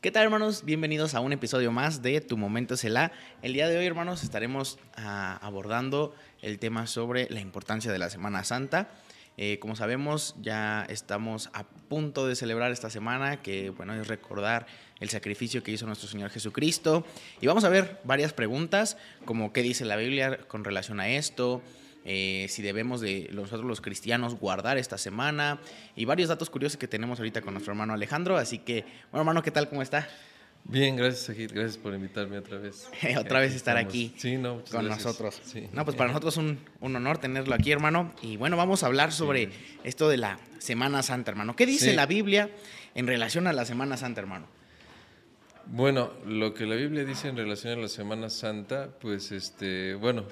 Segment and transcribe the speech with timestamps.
[0.00, 0.64] ¿Qué tal hermanos?
[0.64, 3.12] Bienvenidos a un episodio más de Tu Momento Selah.
[3.42, 8.08] El día de hoy hermanos estaremos ah, abordando el tema sobre la importancia de la
[8.08, 8.88] Semana Santa.
[9.36, 14.66] Eh, como sabemos ya estamos a punto de celebrar esta semana que bueno es recordar
[15.00, 17.04] el sacrificio que hizo nuestro Señor Jesucristo
[17.42, 18.96] y vamos a ver varias preguntas
[19.26, 21.60] como qué dice la Biblia con relación a esto,
[22.04, 25.60] eh, si debemos de nosotros los cristianos guardar esta semana
[25.96, 28.36] y varios datos curiosos que tenemos ahorita con nuestro hermano Alejandro.
[28.36, 29.68] Así que, bueno, hermano, ¿qué tal?
[29.68, 30.08] ¿Cómo está?
[30.64, 31.52] Bien, gracias, Agit.
[31.52, 32.88] Gracias por invitarme otra vez.
[33.18, 34.14] otra vez estar aquí
[34.70, 35.40] con nosotros.
[35.72, 38.12] No, pues para nosotros es un, un, honor tenerlo aquí, hermano.
[38.22, 39.50] Y bueno, vamos a hablar sobre
[39.84, 41.56] esto de la Semana Santa, hermano.
[41.56, 42.50] ¿Qué dice la Biblia
[42.94, 44.46] en relación a la Semana Santa, hermano?
[45.66, 50.24] Bueno, lo que la Biblia dice en relación a la Semana Santa, pues este, bueno,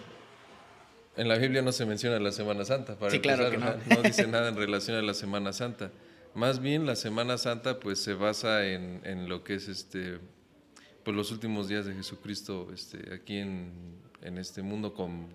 [1.18, 3.74] en la Biblia no se menciona la Semana Santa, para sí, claro que no.
[3.88, 5.90] no dice nada en relación a la Semana Santa.
[6.34, 10.20] Más bien la Semana Santa pues se basa en, en lo que es este
[11.02, 13.72] pues los últimos días de Jesucristo este, aquí en,
[14.22, 15.26] en este mundo con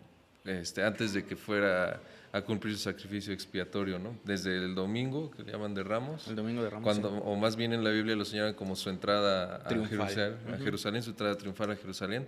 [0.46, 4.18] este, antes de que fuera a cumplir su sacrificio expiatorio, ¿no?
[4.24, 6.28] Desde el domingo, que le llaman de Ramos.
[6.28, 6.84] El domingo de Ramos.
[6.84, 10.58] Cuando, O más bien en la Biblia lo señalan como su entrada a Jerusalén, a
[10.58, 12.28] Jerusalén, su entrada triunfal a Jerusalén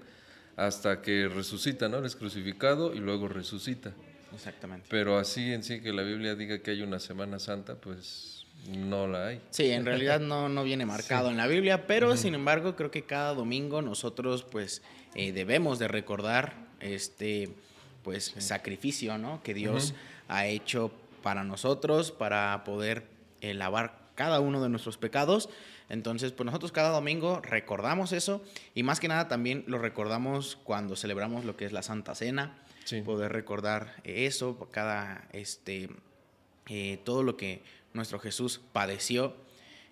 [0.55, 2.03] hasta que resucita, ¿no?
[2.05, 3.93] es crucificado y luego resucita.
[4.33, 4.87] Exactamente.
[4.89, 9.07] Pero así en sí que la Biblia diga que hay una Semana Santa, pues no
[9.07, 9.41] la hay.
[9.51, 13.03] Sí, en realidad no, no viene marcado en la Biblia, pero sin embargo creo que
[13.03, 14.81] cada domingo nosotros pues
[15.13, 17.49] eh, debemos de recordar este
[18.03, 19.41] pues sacrificio, ¿no?
[19.41, 19.93] Que Dios
[20.27, 20.91] ha hecho
[21.23, 23.05] para nosotros, para poder
[23.41, 25.49] eh, lavar cada uno de nuestros pecados
[25.89, 30.95] entonces, pues nosotros cada domingo recordamos eso y más que nada también lo recordamos cuando
[30.95, 32.57] celebramos lo que es la Santa Cena,
[33.03, 35.89] poder recordar eso, cada, este,
[36.67, 37.63] eh, todo lo que
[37.93, 39.35] nuestro Jesús padeció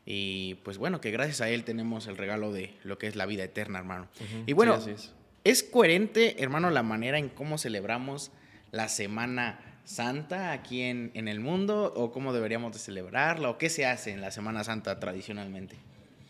[0.05, 3.25] y pues bueno, que gracias a Él tenemos el regalo de lo que es la
[3.25, 4.07] vida eterna, hermano.
[4.45, 5.13] Y bueno, es.
[5.43, 8.31] es coherente, hermano, la manera en cómo celebramos
[8.71, 13.69] la Semana Santa aquí en, en, el mundo o cómo deberíamos de celebrarla o qué
[13.69, 15.77] se hace en la Semana Santa tradicionalmente?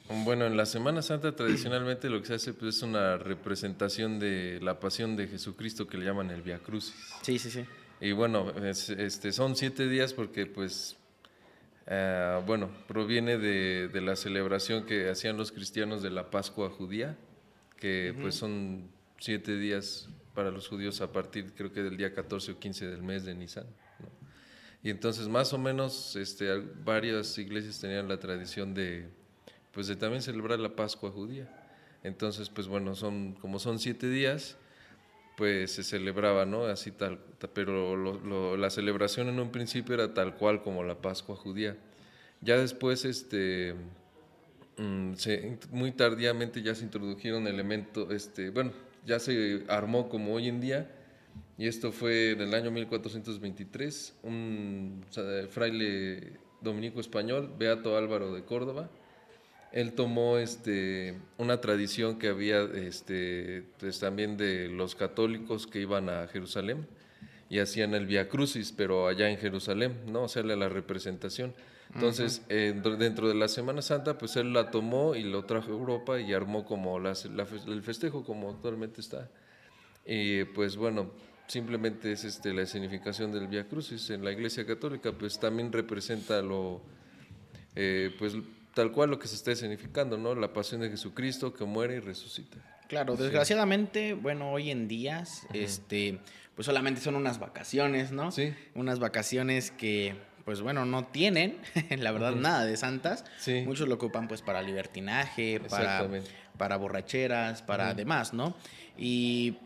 [0.09, 4.59] Bueno, en la Semana Santa tradicionalmente lo que se hace pues, es una representación de
[4.61, 6.95] la pasión de Jesucristo que le llaman el Via Crucis.
[7.21, 7.65] Sí, sí, sí.
[8.01, 10.97] Y bueno, este, son siete días porque pues,
[11.87, 17.15] eh, bueno, proviene de, de, la celebración que hacían los cristianos de la Pascua judía,
[17.77, 18.89] que pues son
[19.19, 23.03] siete días para los judíos a partir creo que del día 14 o 15 del
[23.03, 23.65] mes de Nisan.
[24.83, 29.07] Y entonces más o menos este, varias iglesias tenían la tradición de,
[29.71, 31.47] pues, de también celebrar la Pascua judía.
[32.03, 34.57] Entonces, pues bueno, son, como son siete días,
[35.37, 36.65] pues se celebraba, ¿no?
[36.65, 37.19] Así tal,
[37.53, 41.77] pero la celebración en un principio era tal cual como la Pascua judía.
[42.41, 43.73] Ya después, este,
[44.77, 45.13] mm,
[45.71, 48.73] muy tardíamente ya se introdujeron elementos, este, bueno,
[49.05, 50.89] ya se armó como hoy en día,
[51.57, 55.03] y esto fue en el año 1423, un
[55.49, 58.89] fraile dominico español, Beato Álvaro de Córdoba,
[59.73, 66.09] él tomó este, una tradición que había este, pues, también de los católicos que iban
[66.09, 66.87] a Jerusalén
[67.49, 70.23] y hacían el Via Crucis, pero allá en Jerusalén, ¿no?
[70.23, 71.55] O sea, la representación.
[71.95, 76.19] Entonces, dentro de la Semana Santa, pues él la tomó y lo trajo a Europa
[76.19, 79.29] y armó como el festejo como actualmente está.
[80.05, 81.11] Y pues bueno,
[81.47, 86.41] simplemente es este, la significación del Via Crucis en la Iglesia Católica, pues también representa
[86.41, 86.81] lo,
[87.75, 88.33] eh, pues
[88.73, 90.35] tal cual lo que se está significando, ¿no?
[90.35, 92.57] La pasión de Jesucristo que muere y resucita.
[92.87, 95.23] Claro, desgraciadamente, bueno, hoy en día,
[95.53, 96.19] este,
[96.55, 98.31] pues solamente son unas vacaciones, ¿no?
[98.31, 98.53] Sí.
[98.75, 101.57] Unas vacaciones que pues bueno, no tienen,
[101.97, 103.25] la verdad, nada de santas.
[103.65, 106.07] Muchos lo ocupan pues para libertinaje, para,
[106.57, 108.55] para borracheras, para demás, ¿no?
[108.97, 109.57] Y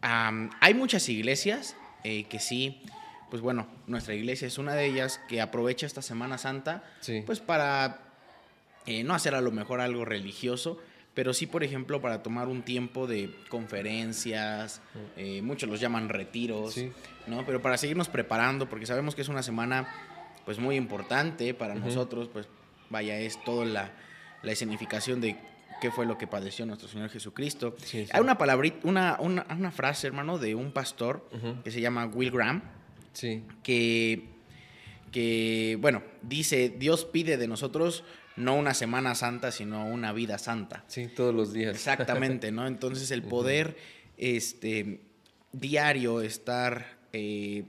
[0.00, 2.82] hay muchas iglesias eh, que sí,
[3.30, 6.84] pues bueno, nuestra iglesia es una de ellas que aprovecha esta Semana Santa,
[7.26, 8.00] pues para
[8.86, 10.78] eh, no hacer a lo mejor algo religioso,
[11.14, 14.82] pero sí, por ejemplo, para tomar un tiempo de conferencias,
[15.16, 16.76] eh, muchos los llaman retiros,
[17.26, 17.46] ¿no?
[17.46, 19.88] Pero para seguirnos preparando, porque sabemos que es una semana
[20.44, 22.46] pues muy importante para nosotros, pues
[22.90, 23.92] vaya, es toda la,
[24.42, 25.36] la escenificación de
[25.80, 27.76] qué fue lo que padeció nuestro Señor Jesucristo.
[28.12, 31.28] Hay una palabrita, una, una, frase, hermano, de un pastor
[31.62, 32.62] que se llama Will Graham,
[33.62, 34.24] que,
[35.12, 38.04] que, bueno, dice, Dios pide de nosotros
[38.36, 40.84] no una semana santa, sino una vida santa.
[40.88, 41.74] Sí, todos los días.
[41.74, 42.66] Exactamente, ¿no?
[42.66, 43.76] Entonces el poder
[44.16, 45.00] este,
[45.52, 47.64] diario estar eh,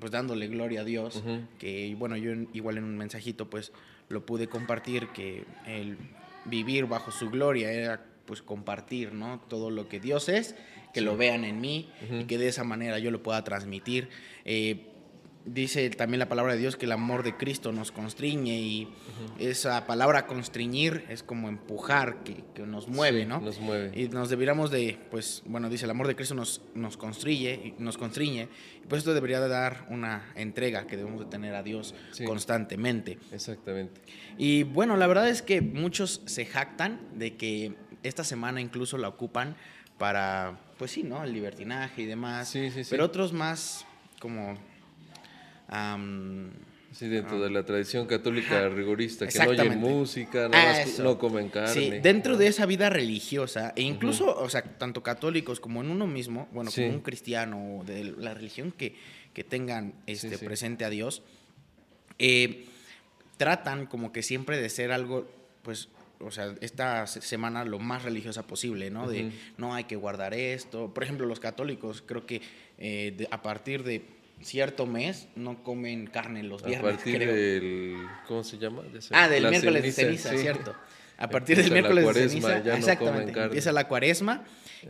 [0.00, 1.22] pues dándole gloria a Dios,
[1.58, 3.72] que bueno, yo igual en un mensajito pues
[4.08, 5.96] lo pude compartir, que el
[6.46, 9.40] vivir bajo su gloria era pues compartir, ¿no?
[9.48, 10.56] Todo lo que Dios es,
[10.92, 14.08] que lo vean en mí y que de esa manera yo lo pueda transmitir.
[14.44, 14.86] Eh,
[15.44, 18.88] dice también la palabra de Dios que el amor de Cristo nos constriñe y
[19.38, 23.40] esa palabra constriñir es como empujar, que, nos mueve, ¿no?
[23.40, 23.98] Nos mueve.
[23.98, 27.96] Y nos deberíamos de, pues, bueno, dice el amor de Cristo nos, nos constriñe, nos
[27.96, 28.48] constriñe,
[28.82, 31.94] y pues esto debería de dar una entrega que debemos de tener a Dios
[32.26, 33.18] constantemente.
[33.32, 34.00] Exactamente.
[34.36, 39.08] Y bueno, la verdad es que muchos se jactan de que esta semana incluso la
[39.08, 39.56] ocupan
[39.98, 41.22] para, pues sí, ¿no?
[41.24, 42.48] El libertinaje y demás.
[42.48, 42.90] Sí, sí, sí.
[42.90, 43.86] Pero otros más
[44.18, 44.58] como
[46.92, 50.50] sí, dentro de la tradición católica rigorista, que no oyen música,
[50.98, 51.72] no comen carne.
[51.72, 56.06] Sí, dentro de esa vida religiosa, e incluso, o sea, tanto católicos como en uno
[56.06, 58.96] mismo, bueno, como un cristiano de la religión que,
[59.32, 61.22] que tengan este, presente a Dios,
[62.18, 62.66] eh,
[63.36, 65.26] tratan como que siempre de ser algo,
[65.62, 65.88] pues,
[66.18, 69.08] o sea, esta semana lo más religiosa posible, ¿no?
[69.08, 70.92] De no hay que guardar esto.
[70.92, 72.42] Por ejemplo, los católicos, creo que
[72.76, 76.92] eh, a partir de cierto mes no comen carne los viernes.
[76.92, 77.96] A partir del.
[78.26, 78.82] ¿Cómo se llama?
[79.10, 80.74] ah, del miércoles de ceniza, cierto.
[81.18, 82.62] A partir del miércoles de ceniza.
[82.62, 83.32] Ya exactamente.
[83.32, 84.44] No empieza la cuaresma,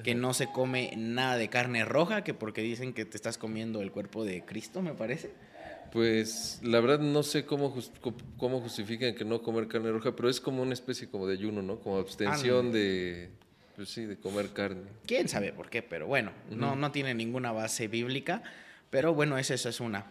[0.05, 3.83] que no se come nada de carne roja, que porque dicen que te estás comiendo
[3.83, 5.31] el cuerpo de Cristo, me parece.
[5.93, 7.75] Pues la verdad no sé cómo,
[8.37, 11.63] cómo justifican que no comer carne roja, pero es como una especie como de ayuno,
[11.63, 11.81] ¿no?
[11.81, 13.31] Como abstención de,
[13.75, 14.83] pues sí, de comer carne.
[15.05, 15.83] ¿Quién sabe por qué?
[15.83, 18.43] Pero bueno, no, no tiene ninguna base bíblica.
[18.91, 20.07] Pero bueno, esa, es una.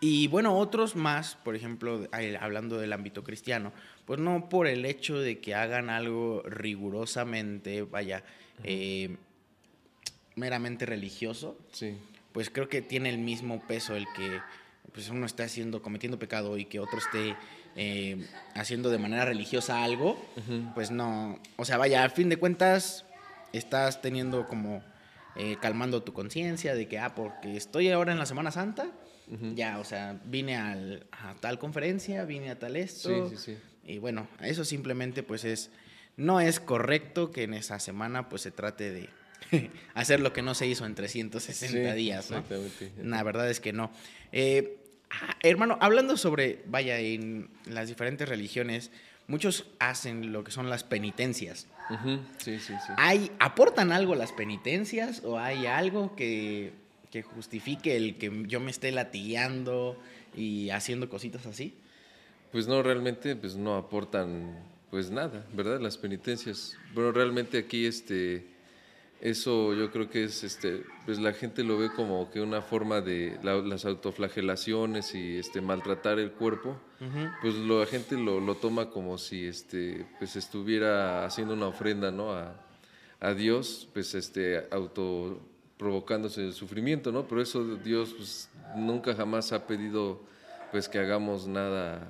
[0.00, 2.08] Y bueno, otros más, por ejemplo,
[2.40, 3.72] hablando del ámbito cristiano,
[4.04, 8.24] pues no por el hecho de que hagan algo rigurosamente, vaya,
[8.64, 9.16] eh,
[10.34, 11.96] meramente religioso, sí.
[12.32, 14.40] pues creo que tiene el mismo peso el que
[14.92, 17.36] pues uno está haciendo, cometiendo pecado y que otro esté
[17.76, 20.22] eh, haciendo de manera religiosa algo,
[20.74, 23.06] pues no, o sea, vaya, a fin de cuentas
[23.52, 24.82] estás teniendo como
[25.36, 28.90] eh, calmando tu conciencia de que, ah, porque estoy ahora en la Semana Santa,
[29.54, 33.30] ya, o sea, vine al, a tal conferencia, vine a tal esto.
[33.30, 33.58] Sí, sí, sí.
[33.84, 35.70] Y bueno, eso simplemente pues es,
[36.16, 39.08] no es correcto que en esa semana pues se trate de
[39.94, 42.38] hacer lo que no se hizo en 360 días, ¿no?
[42.38, 42.92] Exactamente.
[43.02, 43.90] La verdad es que no.
[44.32, 44.78] Eh,
[45.10, 48.90] ah, hermano, hablando sobre, vaya, en las diferentes religiones,
[49.26, 51.66] muchos hacen lo que son las penitencias.
[52.38, 52.92] Sí, sí, sí.
[52.96, 56.72] ¿Hay, ¿Aportan algo las penitencias o hay algo que,
[57.34, 59.98] justifique el que yo me esté latillando
[60.36, 61.74] y haciendo cositas así?
[62.50, 64.58] Pues no, realmente pues no aportan
[64.90, 65.80] pues nada, ¿verdad?
[65.80, 66.76] Las penitencias.
[66.94, 68.51] Bueno, realmente aquí este
[69.22, 73.00] eso yo creo que es, este, pues la gente lo ve como que una forma
[73.00, 76.76] de las autoflagelaciones y este, maltratar el cuerpo,
[77.40, 82.32] pues la gente lo, lo, toma como si este, pues estuviera haciendo una ofrenda ¿no?
[82.32, 82.56] a,
[83.20, 85.40] a Dios, pues este, auto
[85.76, 87.28] provocándose el sufrimiento, ¿no?
[87.28, 90.20] Pero eso Dios pues, nunca jamás ha pedido
[90.72, 92.08] pues que hagamos nada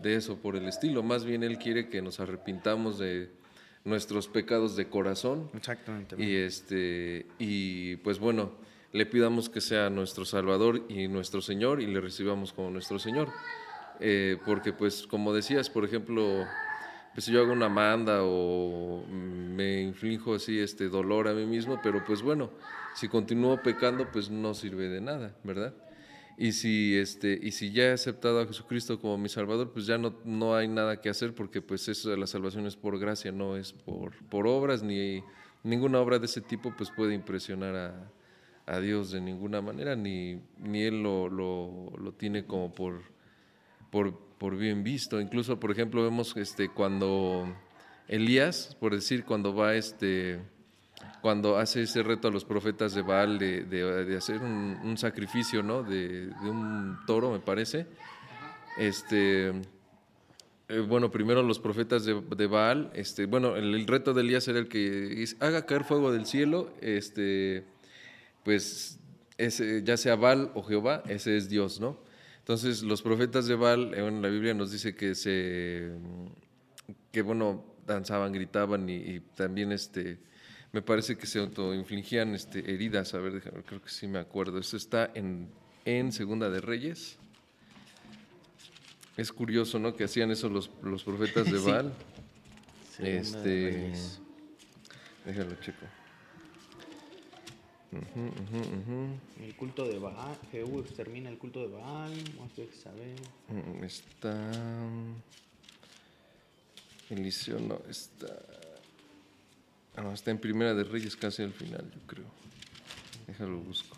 [0.00, 3.30] de eso por el estilo, más bien Él quiere que nos arrepintamos de
[3.84, 5.50] nuestros pecados de corazón.
[5.54, 6.16] Exactamente.
[6.18, 8.52] Y, este, y pues bueno,
[8.92, 13.28] le pidamos que sea nuestro Salvador y nuestro Señor y le recibamos como nuestro Señor.
[14.00, 16.44] Eh, porque pues como decías, por ejemplo,
[17.12, 21.78] pues si yo hago una manda o me inflijo así este dolor a mí mismo,
[21.82, 22.50] pero pues bueno,
[22.94, 25.74] si continúo pecando, pues no sirve de nada, ¿verdad?
[26.36, 29.98] Y si, este, y si ya he aceptado a Jesucristo como mi Salvador, pues ya
[29.98, 33.56] no, no hay nada que hacer porque pues eso la salvación es por gracia, no
[33.56, 35.22] es por, por obras, ni
[35.62, 38.12] ninguna obra de ese tipo pues puede impresionar a,
[38.66, 43.02] a Dios de ninguna manera, ni, ni Él lo, lo, lo tiene como por,
[43.90, 45.20] por, por, bien visto.
[45.20, 47.46] Incluso, por ejemplo, vemos este, cuando
[48.08, 50.40] Elías, por decir, cuando va este
[51.20, 55.82] cuando hace ese reto a los profetas de Baal de, hacer un, sacrificio, ¿no?
[55.82, 57.86] De, un toro, me parece.
[58.78, 59.48] Este,
[60.68, 64.68] eh, bueno, primero los profetas de, Baal, este, bueno, el, reto de Elías era el
[64.68, 67.64] que haga caer fuego del cielo, este,
[68.42, 68.98] pues
[69.38, 71.98] ese, ya sea Baal o Jehová, ese es Dios, ¿no?
[72.38, 75.92] Entonces los profetas de Baal, en la Biblia nos dice que se,
[77.10, 80.18] que bueno, danzaban, gritaban y, también este,
[80.74, 83.14] me parece que se autoinfligían este, heridas.
[83.14, 84.58] A ver, déjame, creo que sí me acuerdo.
[84.58, 85.48] Eso está en,
[85.84, 87.16] en Segunda de Reyes.
[89.16, 89.94] Es curioso, ¿no?
[89.94, 91.92] Que hacían eso los, los profetas de Baal.
[92.98, 93.92] este,
[95.24, 95.86] déjalo, chico.
[99.40, 102.12] El culto de Baal, Jehú extermina el culto de Baal,
[102.82, 103.14] saber.
[103.48, 104.50] Mm, está.
[107.10, 108.63] Eliseo no, está.
[109.96, 112.24] Ah, está en Primera de Reyes casi al final, yo creo.
[113.26, 113.96] Déjalo busco.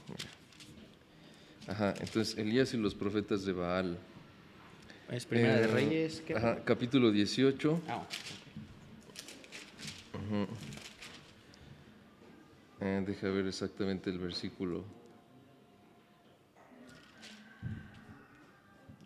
[1.66, 3.98] Ajá, entonces Elías y los profetas de Baal.
[5.10, 6.22] Es Primera de eh, Reyes.
[6.26, 6.34] ¿qué?
[6.34, 7.80] Ajá, capítulo 18.
[7.88, 8.02] Ah,
[12.80, 14.84] eh, deja ver exactamente el versículo.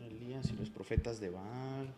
[0.00, 1.94] Elías y los profetas de Baal.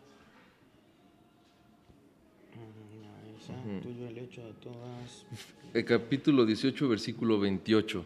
[5.73, 8.05] El capítulo 18, versículo 28.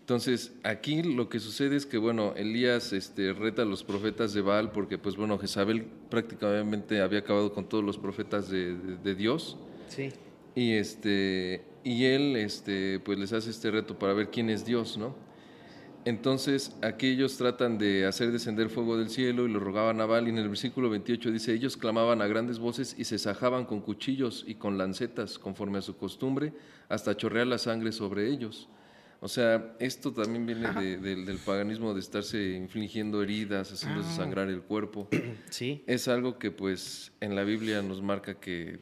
[0.00, 4.40] Entonces, aquí lo que sucede es que, bueno, Elías este, reta a los profetas de
[4.40, 9.56] Baal porque, pues, bueno, Jezabel prácticamente había acabado con todos los profetas de, de Dios.
[9.88, 10.08] Sí.
[10.54, 14.98] Y, este, y él este, pues les hace este reto para ver quién es Dios,
[14.98, 15.14] ¿no?
[16.06, 20.30] Entonces aquellos tratan de hacer descender fuego del cielo y lo rogaban a Baal y
[20.30, 24.44] en el versículo 28 dice, ellos clamaban a grandes voces y se sajaban con cuchillos
[24.46, 26.54] y con lancetas conforme a su costumbre
[26.88, 28.68] hasta chorrear la sangre sobre ellos.
[29.22, 34.16] O sea, esto también viene del paganismo de estarse infligiendo heridas, haciéndose ah.
[34.16, 35.08] sangrar el cuerpo.
[35.50, 35.82] Sí.
[35.86, 38.78] Es algo que pues en la Biblia nos marca que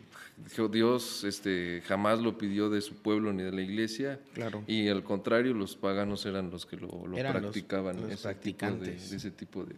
[0.70, 4.20] Dios este, jamás lo pidió de su pueblo ni de la iglesia.
[4.34, 4.62] Claro.
[4.66, 8.08] Y al contrario, los paganos eran los que lo, practicaban.
[8.08, 9.10] Los, practicantes.
[9.10, 9.76] de, ese tipo de,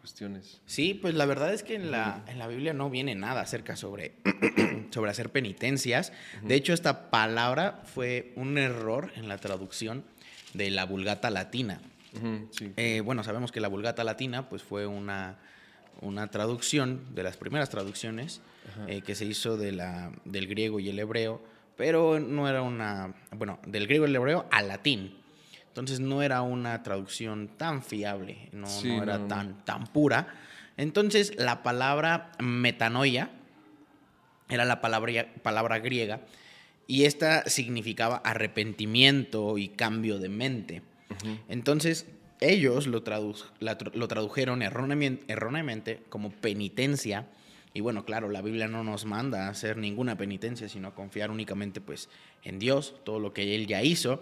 [0.00, 0.60] cuestiones.
[0.66, 3.76] Sí, pues la verdad es que en la, en la Biblia no viene nada acerca
[3.76, 4.14] sobre,
[4.90, 6.12] sobre hacer penitencias.
[6.42, 10.04] De hecho, esta palabra fue un error en la traducción
[10.54, 11.80] de la Vulgata Latina.
[12.76, 15.38] Eh, bueno, sabemos que la Vulgata Latina pues, fue una,
[16.00, 18.40] una traducción de las primeras traducciones
[18.88, 21.42] eh, que se hizo de la, del griego y el hebreo,
[21.76, 25.19] pero no era una, bueno, del griego y el hebreo al latín.
[25.70, 30.34] Entonces no era una traducción tan fiable, no, era Tan, tan pura.
[30.76, 33.30] Entonces la palabra metanoia
[34.48, 36.22] era la palabra, palabra griega
[36.88, 40.82] y esta significaba arrepentimiento y cambio de mente.
[41.48, 42.06] Entonces
[42.40, 43.04] ellos lo,
[43.60, 47.26] lo tradujeron erróneamente como penitencia
[47.72, 51.30] y bueno, claro, la Biblia no nos manda a hacer ninguna penitencia, sino a confiar
[51.30, 52.08] únicamente pues
[52.42, 54.20] en Dios, todo lo que Él ya hizo.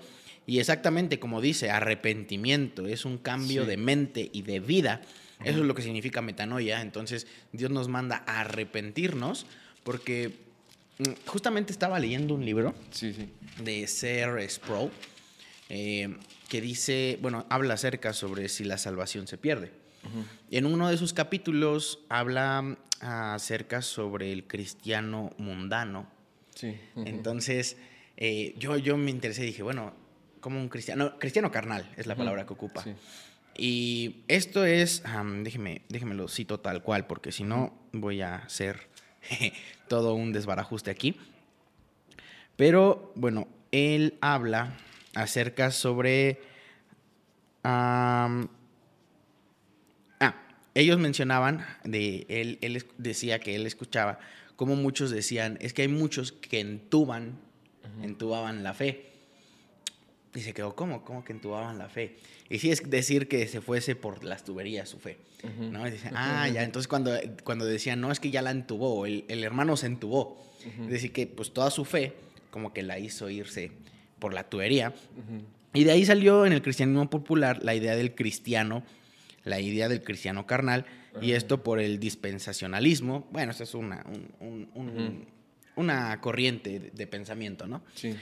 [0.48, 5.02] Y exactamente como dice, arrepentimiento, es un cambio de mente y de vida.
[5.44, 6.80] Eso es lo que significa metanoia.
[6.80, 9.44] Entonces Dios nos manda a arrepentirnos
[9.84, 10.32] porque
[11.00, 12.74] mm, justamente estaba leyendo un libro
[13.62, 14.90] de Ser Sproul
[15.68, 16.16] eh,
[16.48, 19.70] que dice, bueno, habla acerca sobre si la salvación se pierde.
[20.48, 26.06] Y en uno de sus capítulos habla acerca sobre el cristiano mundano.
[26.54, 26.74] Sí.
[26.96, 27.76] Entonces,
[28.16, 29.92] eh, yo, yo me interesé y dije, bueno,
[30.40, 32.84] como un cristiano, cristiano carnal es la palabra que ocupa.
[33.56, 35.02] Y esto es,
[35.42, 38.88] déjeme, déjeme lo cito tal cual, porque si no voy a hacer
[39.88, 41.16] todo un desbarajuste aquí.
[42.56, 44.76] Pero bueno, él habla
[45.14, 46.40] acerca sobre
[50.74, 54.18] ellos mencionaban, de él, él decía que él escuchaba
[54.58, 57.38] como muchos decían, es que hay muchos que entuban,
[58.02, 59.07] entubaban la fe.
[60.34, 61.04] Y se quedó, ¿cómo?
[61.04, 62.16] ¿Cómo que entubaban la fe?
[62.48, 65.18] Y sí es decir que se fuese por las tuberías su fe.
[65.58, 65.86] ¿no?
[65.86, 67.12] Y dicen, ah, ya, entonces cuando,
[67.44, 70.44] cuando decían, no, es que ya la entubó, el, el hermano se entubó.
[70.82, 72.14] Es decir, que pues toda su fe
[72.50, 73.70] como que la hizo irse
[74.18, 74.92] por la tubería.
[75.72, 78.82] Y de ahí salió en el cristianismo popular la idea del cristiano
[79.48, 80.84] la idea del cristiano carnal,
[81.20, 83.26] y esto por el dispensacionalismo.
[83.32, 84.04] Bueno, esa es una,
[85.74, 87.82] una corriente de, pensamiento, ¿no?
[87.94, 88.14] Sí.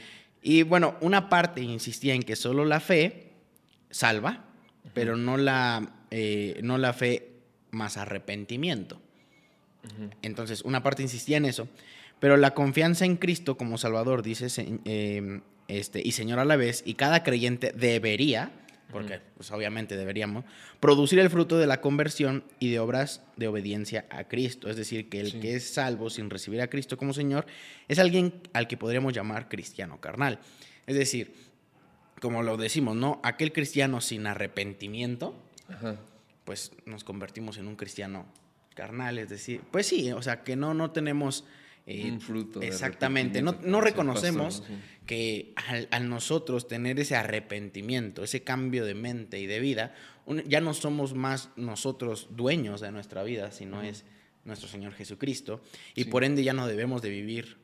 [0.43, 3.33] Y bueno, una parte insistía en que solo la fe
[3.91, 4.45] salva,
[4.95, 7.33] pero no la, eh, no la fe
[7.71, 9.01] más arrepentimiento.
[10.23, 11.69] Entonces, una parte insistía en eso,
[12.19, 14.49] pero la confianza en Cristo como Salvador, dice,
[14.85, 18.51] eh, este, y Señor a la vez, y cada creyente debería,
[18.91, 20.45] porque pues, obviamente deberíamos,
[20.81, 24.71] producir el fruto de la conversión y de obras de obediencia a Cristo.
[24.71, 27.47] Es decir, que el que es salvo sin recibir a Cristo como Señor
[27.89, 30.39] es alguien al que podríamos llamar cristiano carnal.
[30.87, 31.35] Es decir,
[32.21, 33.21] como lo decimos, ¿no?
[33.23, 35.35] Aquel cristiano sin arrepentimiento,
[36.45, 38.27] pues nos convertimos en un cristiano
[38.75, 39.19] carnal.
[39.19, 41.45] Es decir, pues sí, o sea, que no, no tenemos
[41.87, 44.77] eh, Un fruto de exactamente, no, reconocemos pastor, ¿no?
[44.77, 44.83] Sí.
[45.07, 49.95] que al, al nosotros tener ese arrepentimiento, ese cambio de mente y de vida,
[50.27, 54.05] un- ya no somos más nosotros dueños de nuestra vida, sino es
[54.45, 55.61] nuestro Señor Jesucristo,
[55.95, 56.11] y Sí.
[56.11, 57.57] por ende ya no debemos de vivir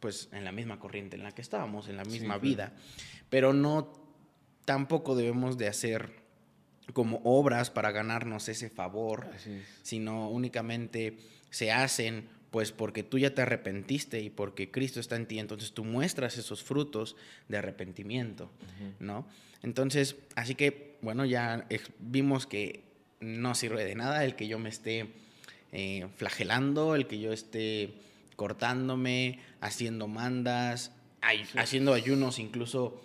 [0.00, 2.72] pues en la misma corriente en la que estábamos, en la misma vida,
[3.28, 3.92] pero no
[4.64, 6.20] tampoco debemos de hacer
[6.94, 9.46] como obras para ganarnos ese favor, es.
[9.82, 11.18] sino únicamente
[11.50, 15.72] se hacen pues porque tú ya te arrepentiste y porque Cristo está en ti, entonces
[15.72, 17.16] tú muestras esos frutos
[17.48, 18.50] de arrepentimiento,
[18.98, 19.26] ¿no?
[19.62, 21.66] Entonces, así que, bueno, ya
[21.98, 22.82] vimos que
[23.20, 25.06] no sirve de nada el que yo me esté
[25.72, 27.94] eh, flagelando, el que yo esté
[28.36, 30.92] cortándome, haciendo mandas,
[31.56, 33.00] haciendo ayunos incluso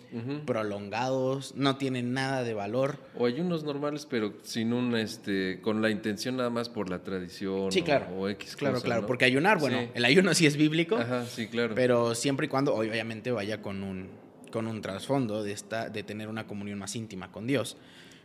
[0.46, 2.98] prolongados, no tienen nada de valor.
[3.16, 7.70] O ayunos normales, pero sin un, este, con la intención nada más por la tradición.
[7.70, 8.06] Sí, o- claro.
[8.16, 9.06] O, X Claro, cosa, claro, ¿no?
[9.06, 9.88] porque ayunar, bueno, Sí.
[9.94, 11.74] el ayuno sí es bíblico, Ajá, sí, claro.
[11.74, 14.08] pero siempre y cuando obviamente vaya con un,
[14.50, 17.76] con un trasfondo de, esta, de tener una comunión más íntima con Dios.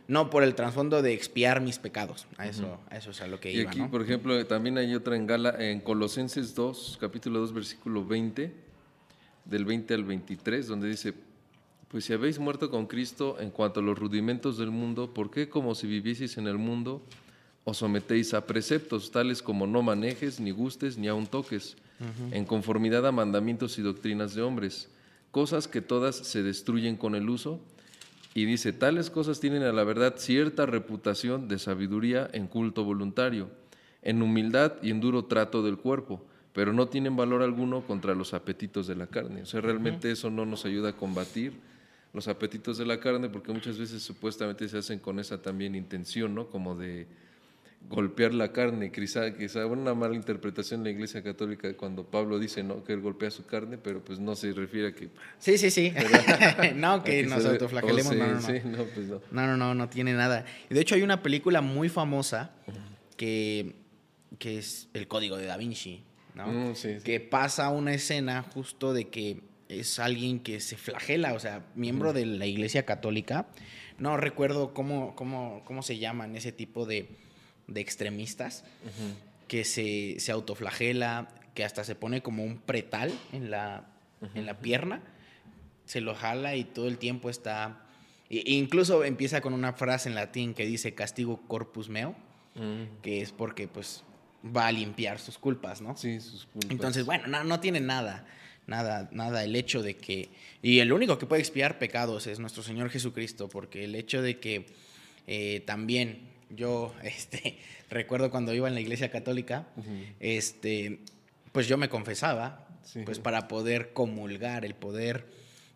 [0.08, 2.26] No por el trasfondo de expiar mis pecados.
[2.36, 3.90] A eso, a eso es a lo que Y iba, aquí, ¿no?
[3.90, 8.52] por ejemplo, también hay otra en Gala, en Colosenses 2, capítulo 2, versículo 20,
[9.44, 11.14] del 20 al 23, donde dice,
[11.88, 15.48] pues si habéis muerto con Cristo en cuanto a los rudimentos del mundo, ¿por qué
[15.48, 17.02] como si vivieseis en el mundo
[17.64, 21.76] os sometéis a preceptos tales como no manejes, ni gustes, ni aun toques,
[22.32, 24.88] en conformidad a mandamientos y doctrinas de hombres,
[25.30, 27.60] cosas que todas se destruyen con el uso?
[28.34, 33.50] Y dice, tales cosas tienen a la verdad cierta reputación de sabiduría en culto voluntario,
[34.00, 38.34] en humildad y en duro trato del cuerpo, pero no tienen valor alguno contra los
[38.34, 39.42] apetitos de la carne.
[39.42, 41.52] O sea, realmente eso no nos ayuda a combatir
[42.12, 46.34] los apetitos de la carne, porque muchas veces supuestamente se hacen con esa también intención,
[46.34, 46.48] ¿no?
[46.48, 47.06] Como de
[47.88, 52.62] golpear la carne, quizá, quizá una mala interpretación en la Iglesia Católica cuando Pablo dice,
[52.62, 52.84] ¿no?
[52.84, 55.08] Que él golpea su carne, pero pues no se refiere a que...
[55.38, 55.92] Sí, sí, sí.
[56.76, 58.12] no, que nos autoflagelemos.
[58.12, 58.60] o no, sí, no, no.
[58.60, 59.20] sí, no, pues no.
[59.30, 60.44] No, no, no, no tiene nada.
[60.70, 62.52] Y de hecho hay una película muy famosa
[63.16, 63.74] que,
[64.38, 66.46] que es El Código de Da Vinci, ¿no?
[66.46, 67.04] Mm, sí, sí.
[67.04, 72.12] Que pasa una escena justo de que es alguien que se flagela, o sea, miembro
[72.12, 73.46] de la Iglesia Católica.
[73.98, 77.08] No recuerdo cómo, cómo, cómo se llaman ese tipo de,
[77.68, 78.64] de extremistas
[79.48, 83.86] que se, se autoflagela, que hasta se pone como un pretal en la,
[84.34, 85.02] en la pierna,
[85.84, 87.82] se lo jala y todo el tiempo está...
[88.30, 92.14] e- incluso empieza con una frase en latín que dice castigo corpus meo,
[92.54, 94.04] Mm, que es porque pues
[94.44, 95.96] va a limpiar sus culpas, ¿no?
[95.96, 96.70] Sí, sus culpas.
[96.70, 98.26] Entonces, bueno, no, no tiene nada,
[98.66, 100.28] nada, nada el hecho de que...
[100.62, 104.38] Y el único que puede expiar pecados es nuestro Señor Jesucristo, porque el hecho de
[104.40, 104.66] que
[105.26, 107.58] eh, también yo, este,
[107.90, 109.66] recuerdo cuando iba en la iglesia católica,
[110.20, 111.00] este,
[111.52, 113.02] pues yo me confesaba, Sí.
[113.04, 115.24] pues para poder comulgar, el poder...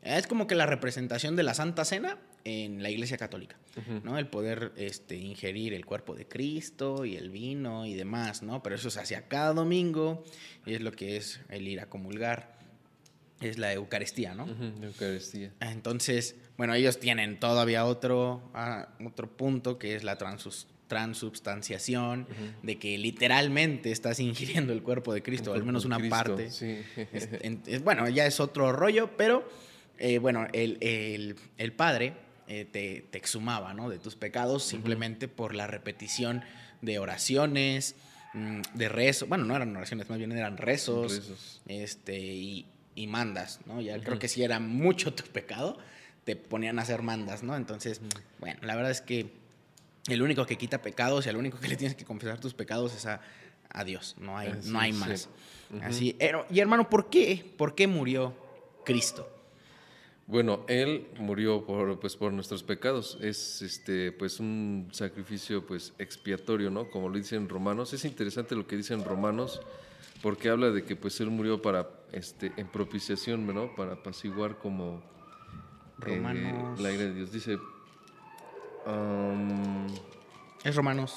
[0.02, 3.56] Es como que la representación de la Santa Cena en la iglesia católica.
[4.04, 4.16] ¿no?
[4.18, 8.62] El poder este, ingerir el cuerpo de Cristo y el vino y demás, ¿no?
[8.62, 10.24] Pero eso se hacía cada domingo
[10.64, 12.56] y es lo que es el ir a comulgar,
[13.42, 14.46] es la Eucaristía, ¿no?
[14.80, 15.52] La Eucaristía.
[15.60, 22.26] Entonces, bueno, ellos tienen todavía otro, ah, otro punto que es la transus- transubstanciación,
[22.62, 26.50] de que literalmente estás ingiriendo el cuerpo de Cristo, al Por- menos una Cristo, parte.
[26.50, 26.78] Sí.
[27.12, 29.46] Es- en- es- bueno, ya es otro rollo, pero
[29.98, 32.14] eh, bueno, el, el- el Padre
[32.48, 33.88] eh, te, te exhumaba ¿no?
[33.88, 36.42] de tus pecados simplemente por la repetición
[36.82, 37.96] de oraciones,
[38.34, 41.62] mm, de rezos, bueno, no eran oraciones, más bien eran rezos, Rezos.
[41.66, 43.80] este, y, y mandas, ¿no?
[43.80, 45.78] Ya creo que si era mucho tu pecado,
[46.24, 47.56] te ponían a hacer mandas, ¿no?
[47.56, 48.00] Entonces,
[48.38, 49.32] bueno, la verdad es que
[50.08, 52.94] el único que quita pecados y el único que le tienes que confesar tus pecados
[52.94, 53.20] es a,
[53.70, 55.28] a Dios, no hay, Así no hay más.
[55.82, 56.16] Así,
[56.50, 57.44] y hermano, ¿por qué?
[57.56, 58.34] ¿Por qué murió
[58.84, 59.35] Cristo?
[60.28, 63.16] Bueno, él murió por, pues, por nuestros pecados.
[63.20, 66.90] Es este, pues, un sacrificio pues, expiatorio, ¿no?
[66.90, 67.92] Como lo dicen Romanos.
[67.92, 69.60] Es interesante lo que dicen Romanos,
[70.22, 73.72] porque habla de que pues, él murió para, este, en propiciación, ¿no?
[73.76, 75.00] Para apaciguar como
[76.04, 76.80] eh, Romanos.
[76.80, 77.30] la ira de Dios.
[77.30, 77.56] Dice
[78.84, 79.86] um,
[80.64, 81.14] Es Romanos.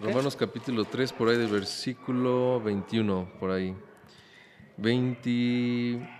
[0.00, 0.04] ¿qué?
[0.04, 3.72] Romanos capítulo 3, por ahí del versículo 21, por ahí.
[4.78, 6.17] 20...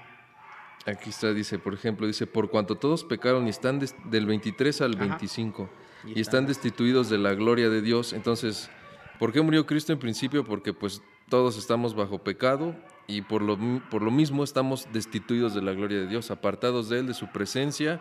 [0.89, 4.81] Aquí está, dice, por ejemplo, dice, por cuanto todos pecaron y están des- del 23
[4.81, 5.05] al Ajá.
[5.07, 5.69] 25
[6.07, 8.13] Y y están destituidos de la gloria de Dios.
[8.13, 8.71] Entonces,
[9.19, 10.45] ¿por qué murió Cristo en principio?
[10.45, 12.75] Porque pues todos estamos bajo pecado
[13.07, 13.59] y por lo,
[13.91, 17.27] por lo mismo estamos destituidos de la gloria de Dios, apartados de Él, de su
[17.33, 18.01] presencia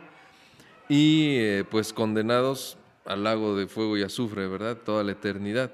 [0.88, 4.78] y eh, pues condenados al lago de fuego y azufre, ¿verdad?
[4.78, 5.74] Toda la eternidad.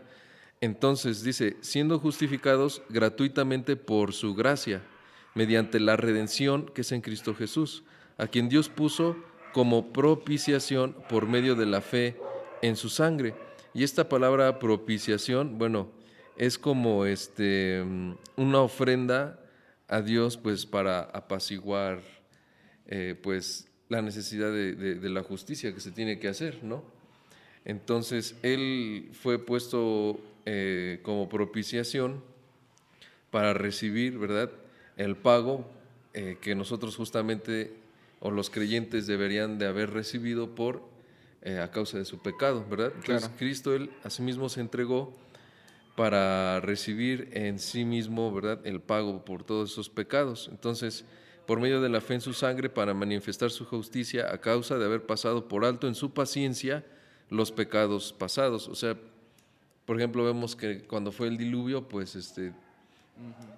[0.62, 4.82] Entonces dice, siendo justificados gratuitamente por su gracia,
[5.36, 7.84] mediante la redención que es en Cristo Jesús,
[8.17, 9.15] a quien Dios puso
[9.54, 12.17] como propiciación por medio de la fe
[12.62, 13.36] en su sangre.
[13.74, 15.91] Y esta palabra propiciación, bueno,
[16.38, 17.84] es como este,
[18.36, 19.39] una ofrenda
[19.88, 22.02] a Dios pues para apaciguar
[22.88, 26.84] eh, pues la necesidad de, la justicia que se tiene que hacer, ¿no?
[27.65, 32.24] Entonces él fue puesto eh, como propiciación
[33.30, 34.50] para recibir, ¿verdad?
[34.98, 35.66] El pago
[36.14, 37.74] eh, que nosotros justamente
[38.20, 40.92] o los creyentes deberían de haber recibido por
[41.62, 42.94] a causa de su pecado, ¿verdad?
[42.96, 45.14] Entonces Cristo él asimismo se entregó
[45.96, 50.50] para recibir en sí mismo, ¿verdad?, el pago por todos esos pecados.
[50.52, 51.06] Entonces,
[51.46, 54.86] por medio de la fe en su sangre, para manifestar su justicia a causa de
[54.86, 56.84] haber pasado por alto en su paciencia
[57.30, 58.68] los pecados pasados.
[58.68, 58.98] O sea,
[59.86, 62.54] por ejemplo, vemos que cuando fue el diluvio, pues este,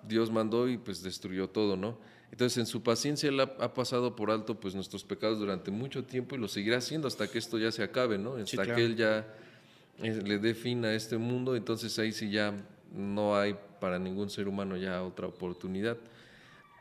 [0.07, 1.97] Dios mandó y pues destruyó todo, ¿no?
[2.31, 6.35] Entonces, en su paciencia Él ha, pasado por alto pues nuestros pecados durante mucho tiempo
[6.35, 8.35] y lo seguirá haciendo hasta que esto ya se acabe, ¿no?
[8.35, 9.25] Hasta que Él ya
[9.99, 12.53] le dé fin a este mundo, entonces ahí sí ya
[12.91, 15.97] no hay para ningún ser humano ya otra oportunidad.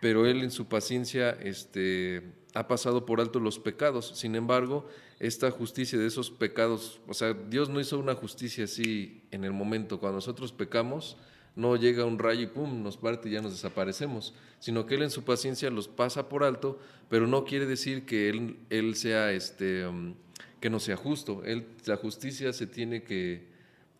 [0.01, 4.13] Pero él en su paciencia este, ha pasado por alto los pecados.
[4.15, 4.87] Sin embargo,
[5.19, 9.53] esta justicia de esos pecados, o sea, Dios no hizo una justicia así en el
[9.53, 9.99] momento.
[10.01, 11.17] Cuando nosotros pecamos,
[11.57, 15.03] no llega un rayo y pum, nos parte y ya nos desaparecemos, sino que Él
[15.03, 19.33] en su paciencia los pasa por alto, pero no quiere decir que Él, él sea
[19.33, 20.15] este, um,
[20.61, 21.43] que no sea justo.
[21.45, 23.53] Él, la justicia se tiene que,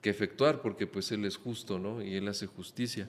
[0.03, 2.03] efectuar porque pues Él es justo, ¿no?
[2.03, 3.09] Y Él hace justicia.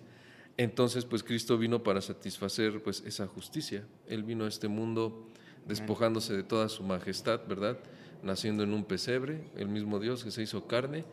[0.55, 3.85] Entonces, pues Cristo vino para satisfacer pues esa justicia.
[4.07, 5.27] Él vino a este mundo
[5.67, 7.79] despojándose de toda su majestad, ¿verdad?
[8.23, 11.03] Naciendo en un pesebre, el mismo Dios que se hizo carne.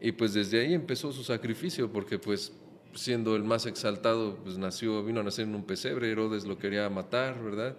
[0.00, 2.52] Y pues desde ahí empezó su sacrificio, porque pues
[2.94, 6.88] siendo el más exaltado, pues nació, vino a nacer en un pesebre, Herodes lo quería
[6.90, 7.76] matar, ¿verdad?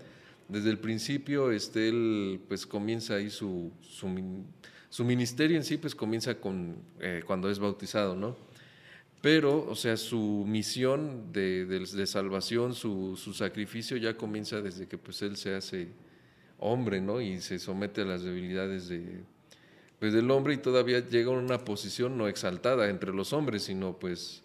[0.52, 6.36] desde el principio este, él pues comienza ahí su, su, ministerio en sí pues comienza
[6.36, 8.36] con, eh, cuando es bautizado, ¿no?
[9.22, 14.98] Pero, o sea, su misión de, de, salvación, su, su, sacrificio ya comienza desde que
[14.98, 15.90] pues él se hace
[16.58, 17.22] hombre, ¿no?
[17.22, 19.22] Y se somete a las debilidades de,
[20.00, 23.98] pues, del hombre y todavía llega a una posición no exaltada entre los hombres, sino
[23.98, 24.42] pues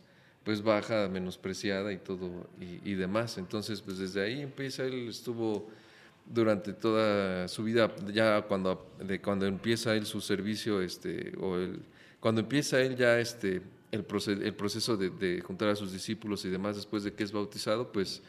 [0.47, 3.37] pues baja, menospreciada y todo y, y demás.
[3.37, 5.69] Entonces, pues desde ahí empieza, él estuvo
[6.25, 11.81] durante toda su vida, ya cuando, de cuando empieza él su servicio, este, o el,
[12.21, 16.49] cuando empieza él ya este, el, proceso, el proceso de, juntar a sus discípulos y
[16.49, 18.23] demás después de que es bautizado, pues,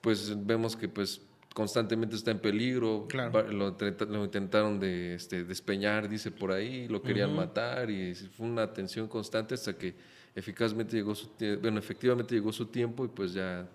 [0.00, 1.20] pues vemos que pues
[1.52, 3.08] constantemente está en peligro,
[3.50, 8.72] lo, lo, intentaron de, este, despeñar, dice por ahí, lo querían matar y fue una
[8.72, 11.28] tensión constante hasta que eficazmente llegó su,
[11.60, 13.68] bueno, efectivamente llegó su tiempo y pues ya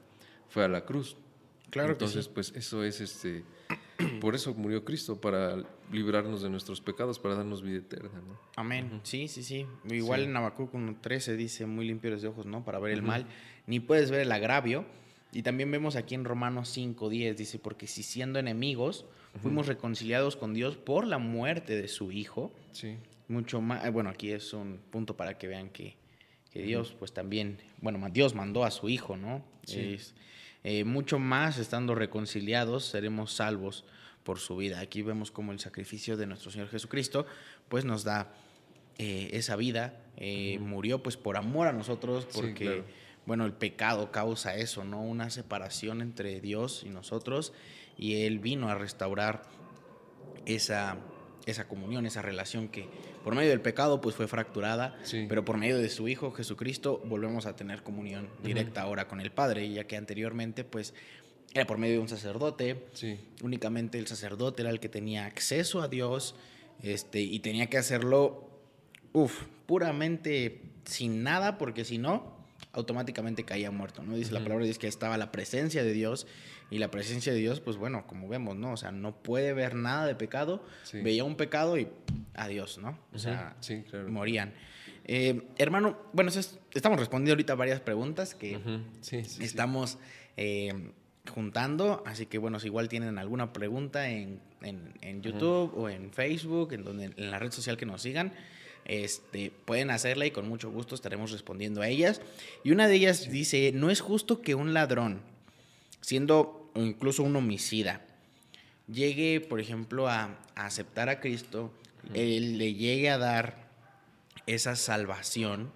[0.49, 1.17] fue a la cruz.
[1.69, 3.43] Claro Entonces, pues eso es este.
[4.21, 5.57] Por eso murió Cristo, para
[5.91, 8.21] librarnos de nuestros pecados, para darnos vida eterna.
[8.27, 8.39] ¿no?
[8.55, 8.99] Amén.
[9.03, 9.65] Sí, sí, sí.
[9.89, 12.63] Igual en Habacuc 13 dice, muy limpios de ojos, ¿no?
[12.63, 13.25] Para ver el mal,
[13.67, 14.85] ni puedes ver el agravio.
[15.31, 19.05] Y también vemos aquí en Romanos 5, 10, dice, porque si siendo enemigos,
[19.41, 22.53] fuimos reconciliados con Dios por la muerte de su Hijo.
[22.71, 22.95] Sí.
[23.27, 25.97] Mucho más, eh, bueno, aquí es un punto para que vean que,
[26.55, 29.43] que Dios, pues también, bueno, Dios mandó a su Hijo, ¿no?
[29.65, 29.97] Sí.
[30.63, 33.83] Eh, mucho más estando reconciliados seremos salvos
[34.23, 34.79] por su vida.
[34.79, 37.25] Aquí vemos como el sacrificio de nuestro Señor Jesucristo
[37.67, 38.33] pues nos da
[38.97, 42.83] eh, esa vida, eh, murió pues por amor a nosotros, porque
[43.25, 45.01] bueno, el pecado causa eso, ¿no?
[45.01, 47.51] Una separación entre Dios y nosotros
[47.97, 49.41] y Él vino a restaurar
[50.45, 50.99] esa,
[51.45, 52.88] esa comunión, esa relación que
[53.23, 54.97] por medio del pecado pues fue fracturada,
[55.29, 59.31] pero por medio de su Hijo Jesucristo volvemos a tener comunión directa ahora con el
[59.31, 60.93] Padre, ya que anteriormente pues
[61.53, 62.86] era por medio de un sacerdote,
[63.41, 66.36] únicamente el sacerdote era el que tenía acceso a Dios
[66.84, 68.49] este, y tenía que hacerlo,
[69.13, 72.36] uff, puramente sin nada, porque si no,
[72.73, 74.15] automáticamente caía muerto, ¿no?
[74.15, 76.27] Dice la palabra, dice que estaba la presencia de Dios
[76.69, 78.73] y la presencia de Dios, pues bueno, como vemos, ¿no?
[78.73, 81.88] O sea, no puede ver nada de pecado, veía un pecado y
[82.34, 82.97] adiós, ¿no?
[83.13, 83.56] O sea,
[84.08, 84.54] morían.
[85.08, 86.32] Eh, hermano, bueno,
[86.73, 88.60] estamos respondiendo ahorita varias preguntas que
[89.39, 89.99] estamos
[90.36, 90.91] eh,
[91.34, 96.73] juntando, así que bueno, si igual tienen alguna pregunta en, en, YouTube o en Facebook,
[96.73, 98.34] en, donde, en la red social que nos sigan,
[98.86, 102.21] este, pueden hacerla y con mucho gusto estaremos respondiendo a ellas.
[102.63, 105.21] Y una de ellas dice, no es justo que un ladrón,
[106.05, 108.05] siendo incluso un homicida,
[108.87, 111.73] llegue, porejemplo, a, aceptar a Cristo,
[112.13, 113.71] él le llegue a dar
[114.45, 115.71] esa salvación,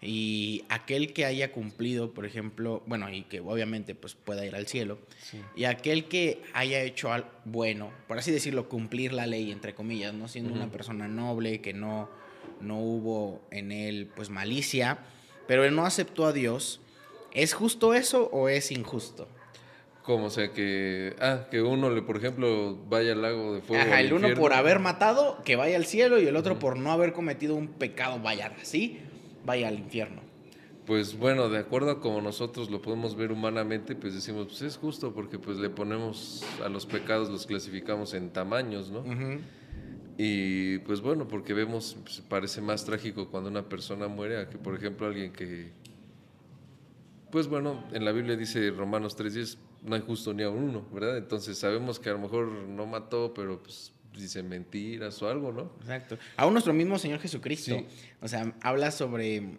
[0.00, 4.68] y aquel que haya cumplido, por ejemplo, bueno, y que obviamente pues pueda ir al
[4.68, 5.00] cielo,
[5.56, 10.14] y aquel que haya hecho algo bueno, por así decirlo, cumplir la ley, entre comillas,
[10.14, 12.08] no siendo una persona noble, que no,
[12.60, 14.98] no hubo en él pues malicia,
[15.48, 16.80] pero él no aceptó a Dios,
[17.32, 19.26] ¿es justo eso o es injusto?
[20.02, 23.82] Como, o sea, que, ah, que uno, le, por ejemplo, vaya al lago de fuego.
[23.82, 26.90] Ajá, el uno por haber matado, que vaya al cielo, y el otro por no
[26.90, 29.00] haber cometido un pecado, vaya así
[29.44, 30.22] vaya al infierno.
[30.86, 34.76] Pues bueno, de acuerdo a como nosotros lo podemos ver humanamente, pues decimos, pues es
[34.76, 39.04] justo porque pues le ponemos a los pecados, los clasificamos en tamaños, ¿no?
[40.18, 44.58] Y pues bueno, porque vemos, pues, parece más trágico cuando una persona muere a que,
[44.58, 45.70] por ejemplo, alguien que,
[47.30, 51.16] pues bueno, en la Biblia dice Romanos 3.10, no hay justo ni a uno, ¿verdad?
[51.16, 55.72] Entonces sabemos que a lo mejor no mató, pero pues dice mentiras o algo, ¿no?
[55.80, 56.18] Exacto.
[56.36, 57.84] Aún nuestro mismo Señor Jesucristo,
[58.20, 59.58] o sea, habla sobre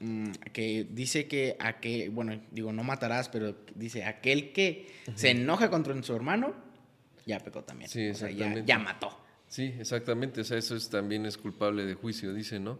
[0.00, 5.70] mm, que dice que aquel, bueno, digo, no matarás, pero dice, aquel que se enoja
[5.70, 6.54] contra su hermano,
[7.26, 7.90] ya pecó también.
[7.90, 8.64] Sí, exactamente.
[8.66, 9.16] ya, mató.
[9.48, 10.40] Sí, exactamente.
[10.40, 12.78] O sea, eso es, también es culpable de juicio, dice, ¿no?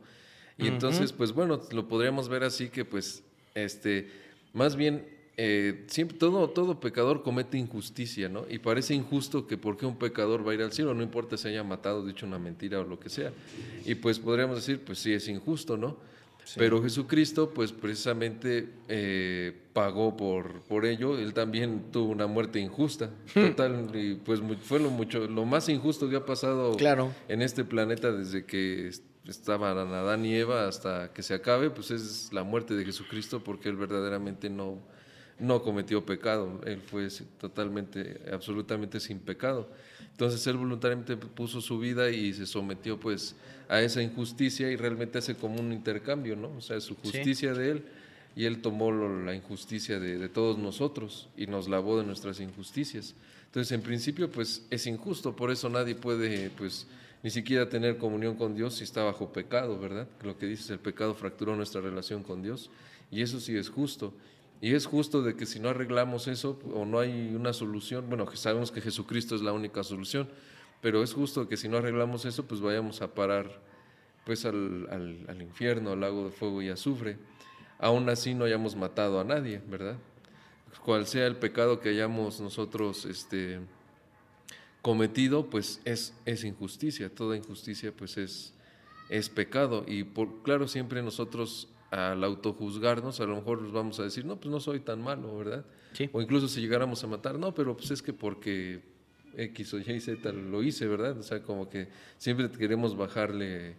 [0.57, 3.23] Y entonces, pues bueno, lo podríamos ver así que, pues,
[3.55, 4.11] este,
[4.53, 8.45] más bien eh, siempre, todo, todo pecador comete injusticia, ¿no?
[8.49, 11.49] Y parece injusto que porque un pecador va a ir al cielo, no importa si
[11.49, 13.33] haya matado, dicho una mentira o lo que sea.
[13.85, 15.97] Y pues podríamos decir, pues sí, es injusto, ¿no?
[16.57, 21.19] Pero Jesucristo, pues precisamente eh, pagó por, por ello.
[21.19, 23.11] Él también tuvo una muerte injusta.
[23.33, 26.77] Total, y pues fue lo, mucho, lo más injusto que ha pasado
[27.29, 28.91] en este planeta desde que
[29.27, 33.69] estaban Adán y Eva hasta que se acabe, pues es la muerte de Jesucristo porque
[33.69, 34.79] él verdaderamente no
[35.41, 39.69] no cometió pecado, él fue totalmente, absolutamente sin pecado.
[40.13, 43.35] Entonces él voluntariamente puso su vida y se sometió pues
[43.69, 46.51] a esa injusticia y realmente hace como un intercambio, ¿no?
[46.57, 47.85] O sea, su justicia de él
[48.37, 53.15] y él tomó la injusticia de, todos nosotros y nos lavó de nuestras injusticias.
[53.47, 56.87] Entonces en principio pues es injusto, por eso nadie puede pues
[57.23, 60.07] ni siquiera tener comunión con Dios si está bajo pecado, ¿verdad?
[60.23, 62.71] Lo que dices, el pecado fracturó nuestra relación con Dios
[63.11, 64.15] y eso sí es justo.
[64.61, 68.27] Y es justo de que si no arreglamos eso o no hay una solución, bueno,
[68.37, 70.29] sabemos que Jesucristo es la única solución,
[70.83, 73.61] pero es justo que si no arreglamos eso, pues vayamos a parar
[74.25, 74.87] pues al,
[75.29, 77.17] al, infierno, al lago de fuego y azufre.
[77.79, 79.97] Aún así no hayamos matado a nadie, ¿verdad?
[80.85, 83.61] Cual sea el pecado que hayamos nosotros este,
[84.83, 87.13] cometido, pues es, es injusticia.
[87.15, 88.55] Toda injusticia pues es,
[89.09, 89.85] es pecado.
[89.87, 94.37] Y por, claro, siempre nosotros al autojuzgarnos, a lo mejor nos vamos a decir, no,
[94.37, 95.65] pues no soy tan malo, ¿verdad?
[96.13, 98.81] O incluso si llegáramos a matar, no, pero pues es que porque
[99.37, 101.19] X o Y, Z lo hice, ¿verdad?
[101.19, 103.75] O sea, como que siempre queremos bajarle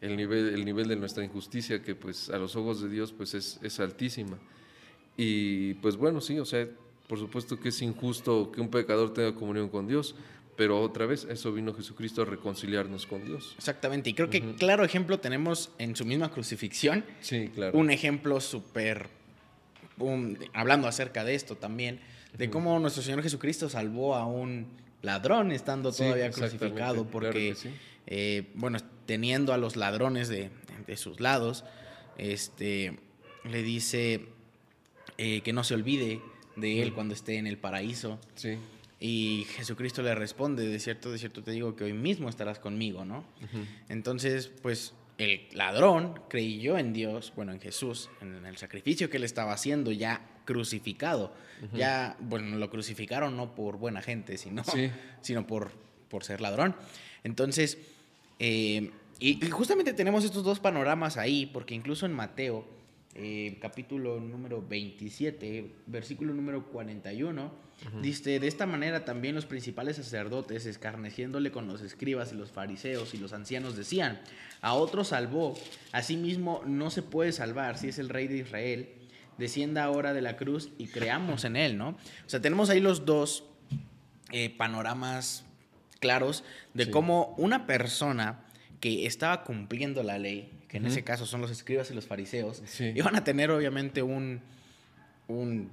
[0.00, 3.34] el nivel, el nivel de nuestra injusticia, que pues a los ojos de Dios pues
[3.34, 4.38] es, es altísima.
[5.16, 6.66] Y pues bueno, sí, o sea,
[7.08, 10.14] por supuesto que es injusto que un pecador tenga comunión con Dios,
[10.56, 13.54] pero otra vez, eso vino Jesucristo a reconciliarnos con Dios.
[13.58, 17.04] Exactamente, y creo que claro ejemplo tenemos en su misma crucifixión.
[17.20, 17.76] Sí, claro.
[17.76, 19.08] Un ejemplo súper,
[20.52, 22.00] hablando acerca de esto también,
[22.36, 24.66] de cómo nuestro Señor Jesucristo salvó a un
[25.02, 27.54] ladrón estando todavía crucificado, porque,
[28.06, 30.50] eh, bueno, teniendo a los ladrones de,
[30.96, 31.64] sus lados,
[32.18, 32.98] este,
[33.44, 34.26] le dice
[35.18, 36.20] eh, que no se olvide
[36.56, 38.18] de él cuando esté en el paraíso.
[38.34, 38.56] Sí.
[39.06, 43.04] Y Jesucristo le responde, de cierto, de cierto te digo que hoy mismo estarás conmigo,
[43.04, 43.22] ¿no?
[43.90, 49.24] Entonces, pues el ladrón creyó en Dios, bueno, en Jesús, en el sacrificio que él
[49.24, 51.34] estaba haciendo ya crucificado.
[51.74, 54.62] Ya, bueno, lo crucificaron no por buena gente, sino,
[55.20, 55.72] sino por,
[56.08, 56.74] por ser ladrón.
[57.24, 57.76] Entonces,
[58.38, 62.66] eh, y, justamente tenemos estos dos panoramas ahí, porque incluso en Mateo,
[63.14, 67.64] eh, capítulo número 27, versículo número 41,
[68.00, 73.12] Dice, de esta manera también los principales sacerdotes, escarneciéndole con los escribas y los fariseos
[73.14, 74.20] y los ancianos, decían,
[74.62, 75.54] a otro salvó,
[75.92, 78.88] asimismo no se puede salvar si es el rey de Israel,
[79.36, 81.90] descienda ahora de la cruz y creamos en él, ¿no?
[81.90, 83.44] O sea, tenemos ahí los dos
[84.32, 85.44] eh, panoramas
[86.00, 88.44] claros de cómo una persona
[88.80, 92.60] que estaba cumpliendo la ley, que en ese caso son los escribas y los fariseos,
[92.80, 94.40] iban a tener obviamente un,
[95.28, 95.70] un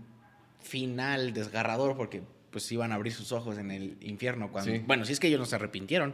[0.62, 5.14] final desgarrador porque pues iban a abrir sus ojos en el infierno cuando bueno si
[5.14, 6.14] es que ellos no se arrepintieron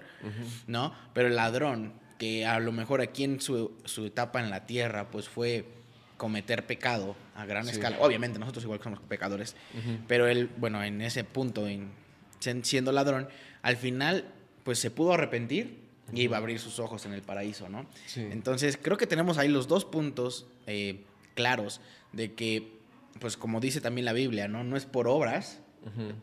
[0.67, 3.73] no pero el ladrón que a lo mejor aquí en su,
[4.06, 5.65] etapa en la tierra pues fue
[6.15, 9.58] cometer pecado a gran escala obviamente nosotros igual somos pecadores
[10.08, 11.91] pero él bueno en ese punto en,
[12.39, 13.28] siendo ladrón
[13.63, 14.32] al final
[14.63, 17.86] pues se pudo arrepentir y iba a abrir sus ojos en el paraíso, ¿no?
[18.15, 21.04] Entonces, creo que tenemos ahí los dos puntos eh,
[21.36, 21.82] claros
[22.13, 22.78] de que,
[23.20, 24.63] pues como dice también la Biblia, ¿no?
[24.63, 25.60] No es por obras,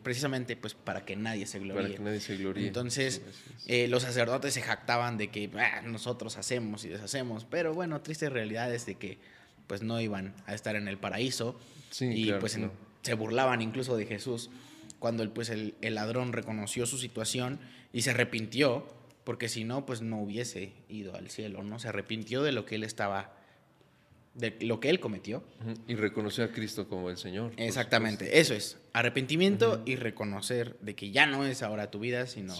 [0.03, 1.83] precisamente pues para que nadie se gloríe.
[1.83, 2.67] Para que nadie se gloríe.
[2.67, 3.21] Entonces,
[3.65, 8.29] eh, los sacerdotes se jactaban de que ah, nosotros hacemos y deshacemos, pero bueno, triste
[8.29, 9.17] realidad es de que
[9.67, 11.59] pues no iban a estar en el paraíso
[11.99, 12.59] y pues
[13.01, 14.49] se burlaban incluso de Jesús
[14.99, 17.59] cuando el, pues el, el ladrón reconoció su situación
[17.93, 18.87] y se arrepintió,
[19.25, 21.79] porque si no, pues no hubiese ido al cielo, ¿no?
[21.79, 23.33] Se arrepintió de lo que él estaba
[24.35, 25.43] de lo que él cometió.
[25.87, 27.53] Y reconoció a Cristo como el Señor.
[27.57, 32.53] Exactamente, eso es, arrepentimiento y reconocer de que ya no es ahora tu vida, sino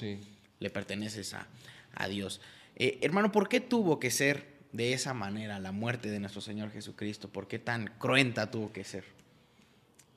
[0.60, 1.48] le perteneces a,
[1.94, 2.42] a Dios.
[2.76, 6.72] Eh, hermano, ¿por qué tuvo que ser de esa manera la muerte de nuestro Señor
[6.72, 7.30] Jesucristo?
[7.30, 9.04] ¿Por qué tan cruenta tuvo que ser?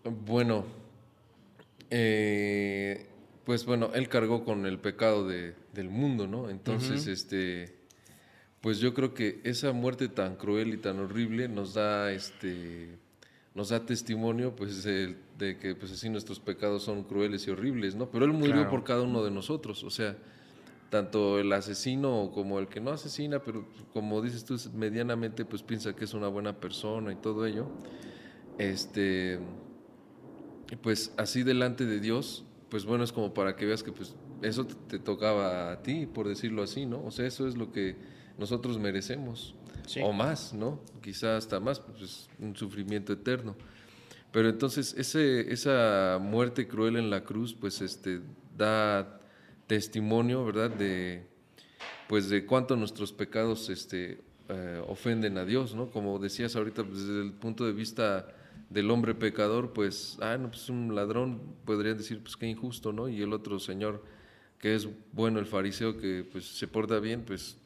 [0.05, 0.65] Bueno,
[1.91, 3.07] eh,
[3.45, 6.51] pues bueno, Él cargó con el pecado de, del mundo, ¿no?
[6.51, 7.79] Entonces, este
[8.61, 12.99] pues yo creo que esa muerte tan cruel y tan horrible nos da este
[13.55, 18.11] nos da testimonio pues de, que pues así nuestros pecados son crueles y horribles, ¿no?
[18.11, 20.17] Pero él murió por cada uno de nosotros, o sea,
[20.91, 25.95] tanto el asesino como el que no asesina, pero como dices tú medianamente pues piensa
[25.95, 27.69] que es una buena persona y todo ello.
[28.59, 29.39] Este
[30.83, 34.67] pues así delante de Dios, pues bueno, es como para que veas que pues eso
[34.67, 37.05] te tocaba a ti, por decirlo así, ¿no?
[37.05, 37.97] O sea, eso es lo que
[38.37, 39.55] nosotros merecemos,
[40.03, 40.81] o más, ¿no?
[41.03, 43.57] Quizá hasta más, pues un sufrimiento eterno.
[44.31, 48.21] Pero entonces ese, esa muerte cruel en la cruz, pues este,
[48.57, 49.21] da
[49.67, 50.71] testimonio, ¿verdad?
[50.71, 51.27] De,
[52.09, 55.91] pues de cuánto nuestros pecados este, eh, ofenden a Dios, ¿no?
[55.91, 58.29] Como decías ahorita, pues, desde el punto de vista
[58.71, 63.09] del hombre pecador, pues, ah, no, pues un ladrón, podrían decir, pues qué injusto, ¿no?
[63.09, 64.05] Y el otro señor,
[64.59, 67.57] que es bueno, el fariseo, que pues se porta bien, pues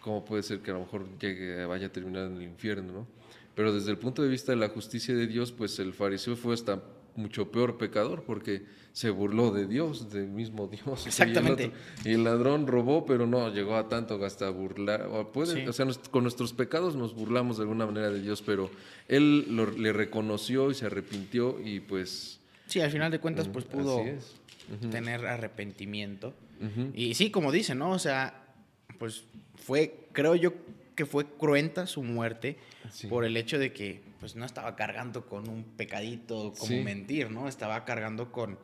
[0.00, 3.06] cómo puede ser que a lo mejor llegue, vaya a terminar en el infierno, ¿no?
[3.54, 6.54] Pero desde el punto de vista de la justicia de Dios, pues el fariseo fue
[6.54, 6.82] hasta
[7.16, 11.06] mucho peor pecador porque se burló de Dios, del mismo Dios.
[11.06, 11.72] Exactamente.
[12.04, 15.08] Y el, ladrón robó, pero no llegó a tanto hasta burlar.
[15.10, 18.70] O, puede, o sea, con nuestros pecados nos burlamos de alguna manera de Dios, pero
[19.08, 22.38] él le reconoció y se arrepintió y pues...
[22.66, 24.00] Sí, al final de cuentas pues pudo
[24.90, 26.32] tener arrepentimiento.
[26.94, 27.90] Y sí, como dice, ¿no?
[27.90, 28.46] O sea,
[28.98, 29.24] pues
[29.56, 30.54] fue, creo yo
[30.94, 32.56] que fue cruenta su muerte
[33.08, 37.48] por el hecho de que pues no estaba cargando con un pecadito como mentir, ¿no?
[37.48, 38.56] Estaba cargando con,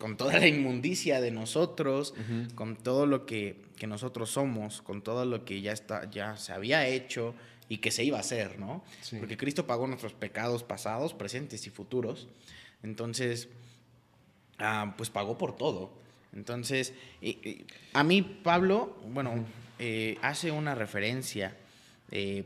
[0.00, 2.14] con toda la inmundicia de nosotros,
[2.54, 6.54] con todo lo que, que, nosotros somos, con todo lo que ya, está, ya se
[6.54, 7.34] había hecho
[7.68, 8.82] y que se iba a hacer, ¿no?
[9.18, 12.28] Porque Cristo pagó nuestros pecados pasados, presentes y futuros.
[12.82, 13.50] Entonces,
[14.58, 15.92] ah, pues pagó por todo.
[16.32, 16.94] Entonces,
[17.92, 19.44] a mí Pablo, bueno,
[19.78, 21.54] eh, hace una referencia
[22.10, 22.44] eh,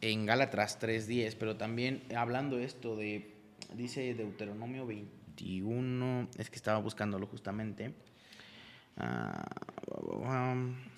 [0.00, 3.32] en Gálatas 3.10, pero también hablando esto de,
[3.74, 4.86] dice Deuteronomio
[5.36, 7.92] 21, es que estaba buscándolo justamente.
[8.96, 9.44] Ah,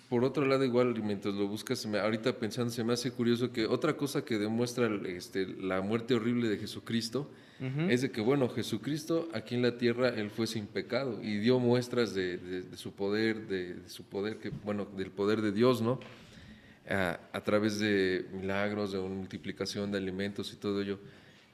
[0.08, 3.96] Por otro lado, igual, mientras lo buscas, ahorita pensando, se me hace curioso que otra
[3.96, 7.30] cosa que demuestra este, la muerte horrible de Jesucristo
[7.88, 11.58] es de que, bueno, Jesucristo aquí en la tierra, Él fue sin pecado y dio
[11.58, 15.98] muestras de, su poder, de, su poder, que, bueno, del poder de Dios, ¿no?
[16.88, 20.98] A, través de milagros, de una multiplicación de alimentos y todo ello.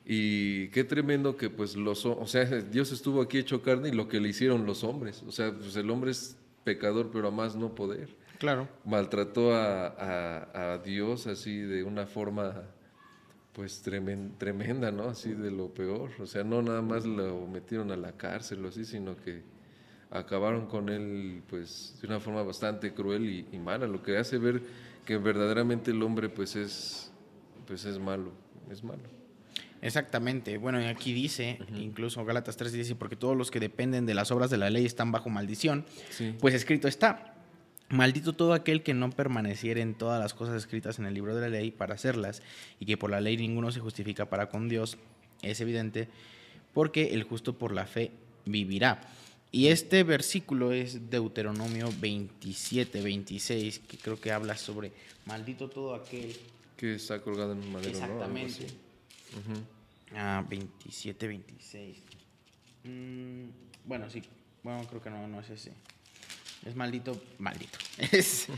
[0.05, 4.09] Y qué tremendo que pues los, o sea, Dios estuvo aquí hecho carne y lo
[4.09, 5.23] que le hicieron los hombres.
[5.27, 8.09] O sea, pues el hombre es pecador, pero a más no poder.
[8.39, 8.69] Claro.
[8.85, 12.65] Maltrató a, a Dios así de una forma
[13.53, 15.05] pues tremenda, ¿no?
[15.05, 16.11] Así de lo peor.
[16.19, 19.43] O sea, no nada más lo metieron a la cárcel o así, sino que
[20.11, 24.63] acabaron con él pues de una forma bastante cruel y, mala, lo que hace ver
[25.05, 27.11] que verdaderamente el hombre pues es
[27.67, 28.33] pues es malo,
[28.71, 29.03] es malo.
[29.83, 30.57] Exactamente.
[30.59, 34.49] Bueno, aquí dice, incluso Gálatas 3 dice, porque todos los que dependen de las obras
[34.49, 35.85] de la ley están bajo maldición.
[36.41, 37.33] Pues escrito está,
[37.93, 41.43] Maldito todo aquel que no permaneciera en todas las cosas escritas en el libro de
[41.43, 42.41] la ley para hacerlas,
[42.81, 44.97] y que por la ley ninguno se justifica para con Dios,
[45.43, 46.09] es evidente,
[46.73, 48.11] porque el justo por la fe
[48.47, 49.03] vivirá.
[49.51, 54.93] Y este versículo es Deuteronomio 27, 26, que creo que habla sobre
[55.27, 56.35] maldito todo aquel
[56.79, 57.73] que está colgado en un
[59.37, 59.83] Exactamente.
[60.15, 62.03] Ah, 27, 26.
[62.85, 63.45] Mm,
[63.85, 64.23] bueno, sí.
[64.63, 65.73] Bueno, creo que no, no es ese.
[66.65, 67.79] Es maldito, maldito.
[68.13, 68.49] Es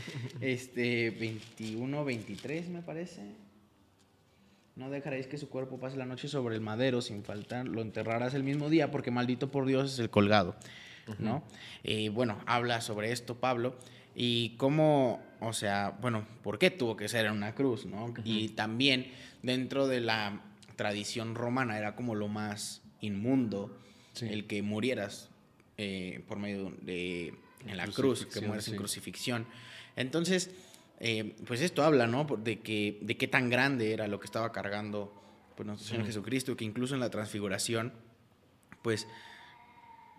[0.41, 3.21] este 21, 23 me parece.
[4.75, 8.33] No dejaréis que su cuerpo pase la noche sobre el madero sin faltar, lo enterrarás
[8.33, 10.55] el mismo día porque maldito por Dios es el colgado.
[11.19, 11.43] ¿no?
[11.83, 13.75] Eh, bueno, habla sobre esto Pablo
[14.15, 18.13] Y cómo, o sea, bueno, ¿por qué tuvo que ser en una cruz, no?
[18.23, 19.11] Y también
[19.43, 20.41] dentro de la
[20.75, 23.77] tradición romana era como lo más inmundo
[24.21, 25.29] el que murieras
[25.77, 27.33] eh, por medio de
[27.67, 29.45] en la cruz, que mueres en crucifixión.
[29.95, 30.51] Entonces,
[30.99, 32.25] eh, pues esto habla, ¿no?
[32.25, 35.13] De que de qué tan grande era lo que estaba cargando
[35.55, 37.93] pues, nuestro Señor Jesucristo, que incluso en la transfiguración,
[38.81, 39.07] pues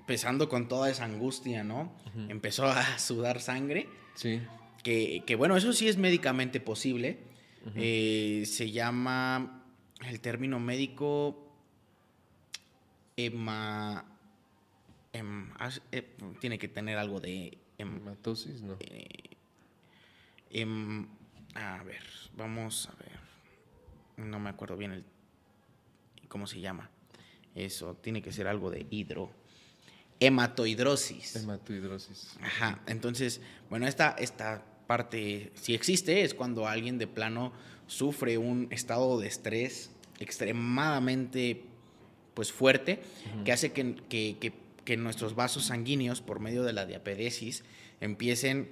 [0.07, 1.93] pesando con toda esa angustia, ¿no?
[2.29, 3.89] Empezó a sudar sangre.
[4.15, 4.41] Sí.
[4.83, 7.19] Que, que, bueno, eso sí es médicamente posible.
[7.75, 9.66] Eh, se llama
[10.05, 11.43] el término médico
[13.17, 14.05] hema,
[15.13, 18.77] eh, tiene que tener algo de hematosis, ¿no?
[18.81, 20.67] Eh,
[21.55, 22.03] a ver,
[22.37, 24.27] vamos a ver.
[24.29, 25.05] No me acuerdo bien el
[26.29, 26.91] cómo se llama.
[27.55, 29.31] Eso tiene que ser algo de hidro.
[30.21, 31.37] Hematoidrosis.
[31.37, 32.37] Hematoidrosis.
[32.43, 32.81] Ajá.
[32.87, 33.41] Entonces,
[33.71, 37.53] bueno, esta, esta parte, si existe, es cuando alguien de plano
[37.87, 41.63] sufre un estado de estrés extremadamente
[42.35, 43.01] pues fuerte,
[43.45, 47.65] que hace que, nuestros vasos sanguíneos, por medio de la diapedesis,
[48.01, 48.71] empiecen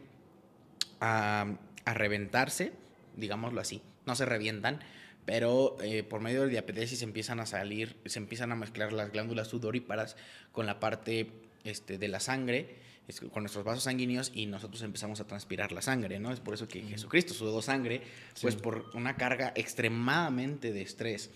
[1.01, 1.57] a,
[1.87, 2.73] reventarse,
[3.17, 3.81] digámoslo así.
[4.07, 4.81] No se revientan,
[5.25, 9.49] pero eh, por medio de diapedesis empiezan a salir, se empiezan a mezclar las glándulas
[9.49, 10.17] sudoríparas
[10.53, 11.31] con la parte
[11.65, 12.84] este, de la sangre
[13.33, 16.33] con nuestros vasos sanguíneos y nosotros empezamos a transpirar la sangre, ¿no?
[16.33, 18.03] Es por eso que Jesucristo sudó sangre,
[18.41, 21.31] pues por una carga extremadamente de estrés,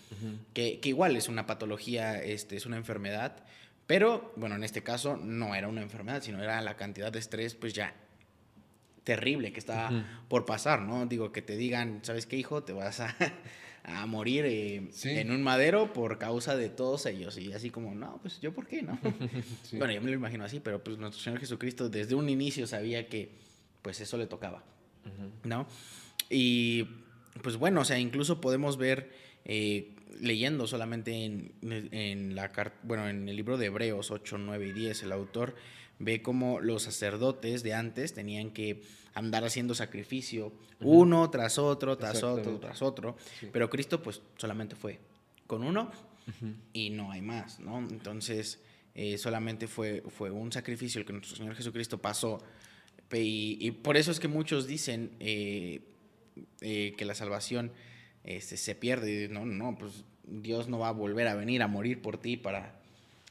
[0.53, 3.43] que, igual es una patología, este, es una enfermedad,
[3.85, 7.55] pero bueno, en este caso no era una enfermedad, sino era la cantidad de estrés,
[7.55, 7.93] pues ya
[9.03, 11.05] terrible que estaba por pasar, ¿no?
[11.05, 12.63] Digo, que te digan, ¿sabes qué, hijo?
[12.63, 13.15] Te vas a
[13.89, 17.37] a morir eh, en un madero por causa de todos ellos.
[17.37, 18.99] Y así como, no, pues yo por qué, ¿no?
[19.73, 23.07] Bueno, yo me lo imagino así, pero pues nuestro Señor Jesucristo desde un inicio sabía
[23.07, 23.31] que
[23.81, 24.63] pues eso le tocaba,
[25.43, 25.67] ¿no?
[26.29, 26.85] Y
[27.41, 29.11] pues bueno, o sea, incluso podemos ver,
[29.45, 32.51] eh, leyendo solamente en, en, la,
[32.83, 35.55] bueno, en el libro de Hebreos 8, 9 y 10, el autor
[35.99, 38.81] ve cómo los sacerdotes de antes tenían que
[39.13, 43.17] andar haciendo sacrificio, uno tras otro, tras otro, tras otro,
[43.51, 44.99] pero Cristo pues solamente fue
[45.45, 45.91] con uno
[46.73, 47.79] y no hay más, ¿no?
[47.79, 48.59] Entonces
[48.95, 52.41] eh, solamente fue, fue un sacrificio el que nuestro Señor Jesucristo pasó.
[53.11, 55.81] Y, por eso es que muchos dicen eh,
[56.61, 57.71] eh, que la salvación
[58.23, 62.01] este, se pierde, no, no, pues Dios no va a volver a venir a morir
[62.01, 62.79] por ti para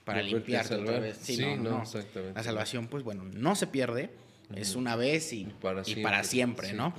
[0.08, 1.18] para limpiarte otra vez.
[1.20, 2.34] Sí, no, Exactamente.
[2.34, 4.10] La salvación, pues bueno, no se pierde,
[4.54, 6.94] es una vez y para siempre, y para siempre ¿no?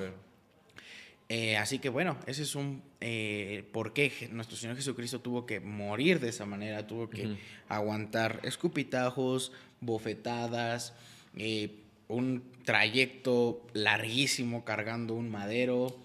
[1.32, 5.60] Eh, así que bueno, ese es un eh, por qué nuestro Señor Jesucristo tuvo que
[5.60, 7.38] morir de esa manera, tuvo que
[7.68, 10.94] aguantar escupitajos, bofetadas,
[11.36, 15.95] eh, un trayecto larguísimo cargando un madero,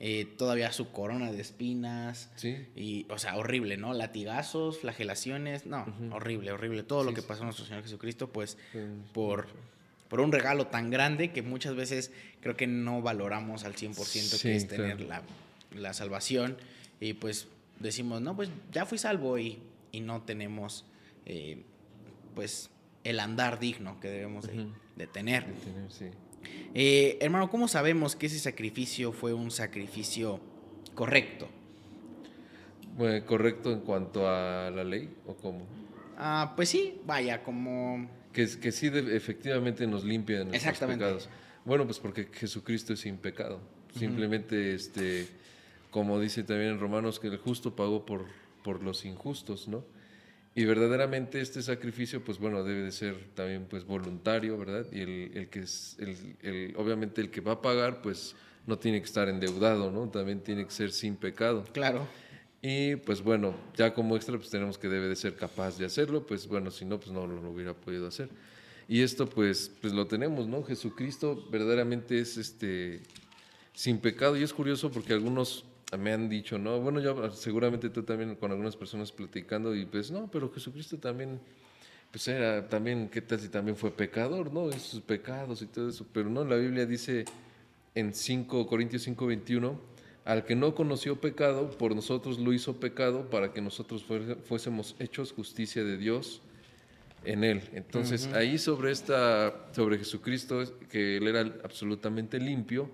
[0.00, 2.30] eh, todavía su corona de espinas,
[2.76, 3.94] y, o sea, horrible, ¿no?
[3.94, 6.82] Latigazos, flagelaciones, no, horrible, horrible.
[6.82, 8.58] Todo lo que pasó a nuestro Señor Jesucristo, pues,
[9.14, 9.46] por,
[10.08, 12.10] por un regalo tan grande que muchas veces
[12.40, 16.56] creo que no valoramos al 100% que es tener la, salvación,
[17.00, 17.46] y pues
[17.78, 19.60] decimos, no, pues ya fui salvo y,
[19.92, 20.84] y no tenemos,
[21.24, 21.62] eh,
[22.34, 22.68] pues,
[23.04, 24.66] el andar digno que debemos de,
[25.12, 25.46] tener.
[26.74, 30.40] Eh, hermano, ¿cómo sabemos que ese sacrificio fue un sacrificio
[30.94, 31.48] correcto?
[32.96, 35.66] Bueno, ¿Correcto en cuanto a la ley o cómo?
[36.16, 38.08] Ah, pues sí, vaya, como...
[38.32, 41.28] Que, que sí efectivamente nos limpia de nuestros pecados.
[41.64, 43.60] Bueno, pues porque Jesucristo es sin pecado.
[43.98, 45.26] Simplemente, este,
[45.90, 48.26] como dice también en Romanos, que el justo pagó por,
[48.64, 49.84] por los injustos, ¿no?
[50.54, 54.86] Y verdaderamente este sacrificio, pues bueno, debe de ser también pues voluntario, ¿verdad?
[54.92, 58.34] Y el, el que es, el, el, obviamente el que va a pagar, pues
[58.66, 60.08] no tiene que estar endeudado, ¿no?
[60.10, 61.64] También tiene que ser sin pecado.
[61.72, 62.06] Claro.
[62.60, 66.26] Y pues bueno, ya como extra, pues tenemos que debe de ser capaz de hacerlo,
[66.26, 68.28] pues bueno, si no, pues no lo hubiera podido hacer.
[68.88, 70.62] Y esto pues, pues lo tenemos, ¿no?
[70.62, 73.00] Jesucristo verdaderamente es este
[73.72, 75.64] sin pecado y es curioso porque algunos
[75.98, 76.80] me han dicho, ¿no?
[76.80, 81.40] Bueno, yo seguramente tú también con algunas personas platicando y pues no, pero Jesucristo también,
[82.10, 84.70] pues era también, ¿qué tal si también fue pecador, ¿no?
[84.70, 87.24] Esos pecados y todo eso, pero no, la Biblia dice
[87.94, 89.80] en 5 Corintios 5, 21,
[90.24, 94.04] al que no conoció pecado, por nosotros lo hizo pecado para que nosotros
[94.44, 96.40] fuésemos hechos justicia de Dios
[97.24, 97.62] en él.
[97.72, 102.88] Entonces, ahí sobre esta sobre Jesucristo que él era absolutamente limpio,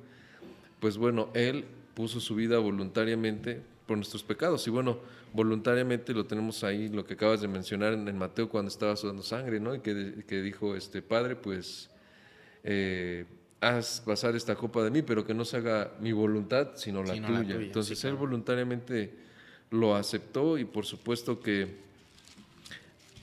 [0.81, 1.65] pues bueno, él
[1.99, 4.65] puso su vida voluntariamente por nuestros pecados.
[4.69, 5.01] Y bueno,
[5.33, 9.59] voluntariamente lo tenemos ahí, lo que acabas de mencionar en, Mateo cuando estaba sudando sangre,
[9.59, 9.75] ¿no?
[9.75, 11.91] Y que, que, dijo, este Padre, pues,
[12.63, 13.25] eh,
[13.61, 17.15] haz pasar esta copa de mí, pero que no se haga mi voluntad, sino la,
[17.15, 17.57] Sino la tuya.
[17.57, 19.11] Entonces sí, él voluntariamente
[19.73, 21.79] lo aceptó y por supuesto que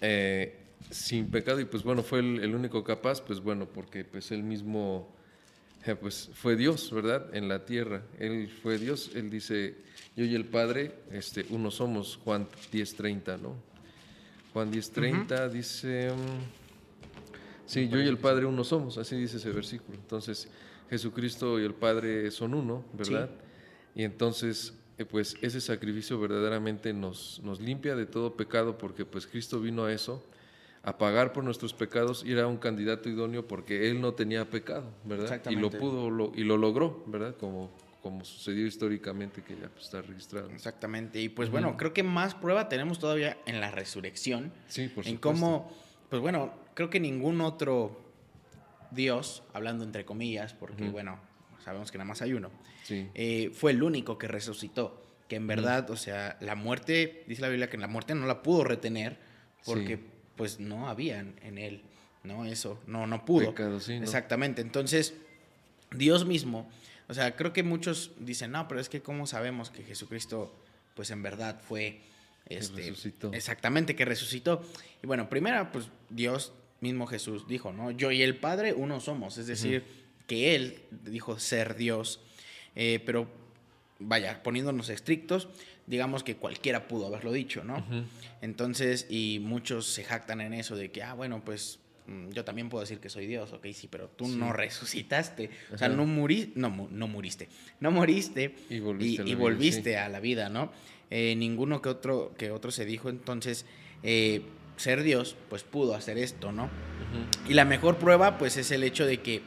[0.02, 0.54] eh,
[0.92, 4.44] sin pecado y pues bueno, fue el, el único capaz, pues bueno, porque pues él
[4.44, 5.15] mismo
[5.94, 7.36] pues fue Dios, ¿verdad?
[7.36, 9.76] En la tierra, él fue Dios, él dice,
[10.16, 13.56] yo y el Padre, este, uno somos, Juan 10.30, ¿no?
[14.54, 16.10] Juan 10.30 dice...
[16.12, 16.66] mm,
[17.66, 19.98] Sí, yo y el Padre uno somos, así dice ese versículo.
[19.98, 20.48] Entonces,
[20.90, 23.30] Jesucristo y el Padre son uno, ¿verdad?
[23.96, 29.26] Y entonces, eh, pues ese sacrificio verdaderamente nos, nos limpia de todo pecado porque pues
[29.26, 30.24] Cristo vino a eso,
[30.86, 34.86] a pagar por nuestros pecados y era un candidato idóneo porque él no tenía pecado,
[35.04, 35.26] ¿verdad?
[35.50, 35.78] Y lo Exactamente.
[35.80, 37.36] pudo lo- y lo logró, ¿verdad?
[37.40, 37.72] Como,
[38.04, 40.50] como sucedió históricamente que ya pues, está registrado.
[40.52, 41.20] Exactamente.
[41.20, 44.54] Y pues bueno, creo que más prueba tenemos todavía en la resurrección.
[44.68, 45.22] Sí, por en supuesto.
[45.22, 45.72] cómo,
[46.10, 48.00] pues bueno, creo que ningún otro
[48.92, 51.20] Dios, hablando entre comillas, porque bueno,
[51.64, 52.52] sabemos que nada más hay uno,
[52.84, 53.10] Sí.
[53.16, 55.02] eh, fue el único que resucitó.
[55.28, 58.44] Que en verdad, o sea, la muerte, dice la Biblia que la muerte no la
[58.44, 59.18] pudo retener
[59.66, 60.04] porque Sí.
[60.36, 61.82] Pues no había en- él,
[62.24, 62.46] ¿no?
[62.46, 63.50] Eso, no, no pudo.
[63.52, 64.04] Pecado, sí, ¿no?
[64.04, 64.62] Exactamente.
[64.62, 65.14] Entonces,
[65.92, 66.70] Dios mismo,
[67.08, 70.54] o sea, creo que muchos dicen, no, pero es que cómo sabemos que Jesucristo,
[70.96, 72.00] pues en verdad fue,
[72.48, 73.32] este, resucitó.
[73.34, 74.64] exactamente, que resucitó.
[75.04, 77.92] Y bueno, primero, pues Dios mismo Jesús dijo, ¿no?
[77.92, 79.84] Yo y el Padre uno somos, es decir,
[80.28, 82.20] que Él dijo ser Dios,
[82.78, 83.30] Eh, pero
[84.00, 85.48] vaya, poniéndonos estrictos,
[85.88, 87.84] digamos que cualquiera pudo haberlo dicho, ¿no?
[88.42, 92.70] Entonces, y muchos se jactan en eso de que, ah, bueno, pues mm, yo también
[92.70, 94.36] puedo decir que soy Dios, ok, sí, pero tú Sí.
[94.36, 99.26] no resucitaste, o sea, no moriste, no, mu- no muriste, no moriste Y volviste a
[99.26, 99.96] la y vida, volviste sí.
[99.96, 100.72] a la vida, ¿no?
[101.10, 103.66] Eh, ninguno que otro, que otro se dijo, entonces,
[104.04, 104.42] eh,
[104.78, 106.70] ser Dios, pues pudo hacer esto, ¿no?
[107.48, 109.42] Y la mejor prueba, pues, es el hecho de que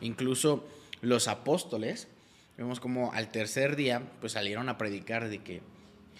[0.00, 0.66] incluso
[1.02, 2.08] los apóstoles,
[2.58, 5.60] vemos como al tercer día, pues salieron a predicar de que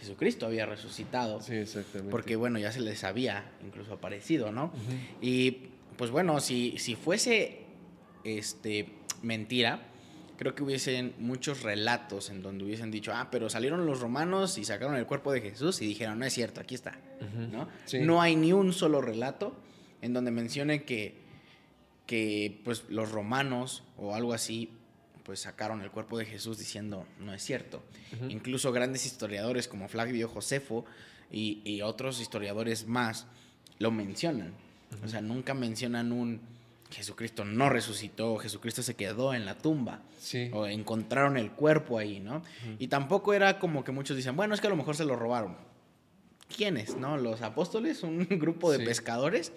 [0.02, 1.40] Jesucristo había resucitado.
[1.40, 2.10] Sí, exactamente.
[2.10, 4.72] Porque bueno, ya se les había incluso aparecido, ¿no?
[5.20, 7.60] Y pues bueno, si, si fuese
[8.24, 8.88] este,
[9.22, 9.80] mentira,
[10.38, 14.64] creo que hubiesen muchos relatos en donde hubiesen dicho, ah, pero salieron los romanos y
[14.64, 16.98] sacaron el cuerpo de Jesús y dijeron, no es cierto, aquí está.
[17.52, 17.68] ¿no?
[17.84, 18.00] Sí.
[18.00, 19.54] No hay ni un solo relato
[20.00, 21.14] en donde mencione que,
[22.06, 24.72] que pues los romanos o algo así
[25.24, 27.82] pues sacaron el cuerpo de Jesús diciendo no es cierto.
[28.28, 30.84] Incluso grandes historiadores como Flavio Josefo
[31.30, 33.26] y, y otros historiadores más
[33.78, 34.52] lo mencionan.
[35.04, 36.40] O sea, nunca mencionan un
[36.90, 40.02] Jesucristo no resucitó, Jesucristo se quedó en la tumba.
[40.18, 40.50] Sí.
[40.52, 42.42] O encontraron el cuerpo ahí, ¿no?
[42.78, 45.16] Y tampoco era como que muchos dicen, bueno, es que a lo mejor se lo
[45.16, 45.56] robaron.
[46.54, 47.16] ¿Quiénes, no?
[47.16, 48.02] ¿Los apóstoles?
[48.02, 48.84] ¿Un grupo de Sí.
[48.84, 49.52] pescadores?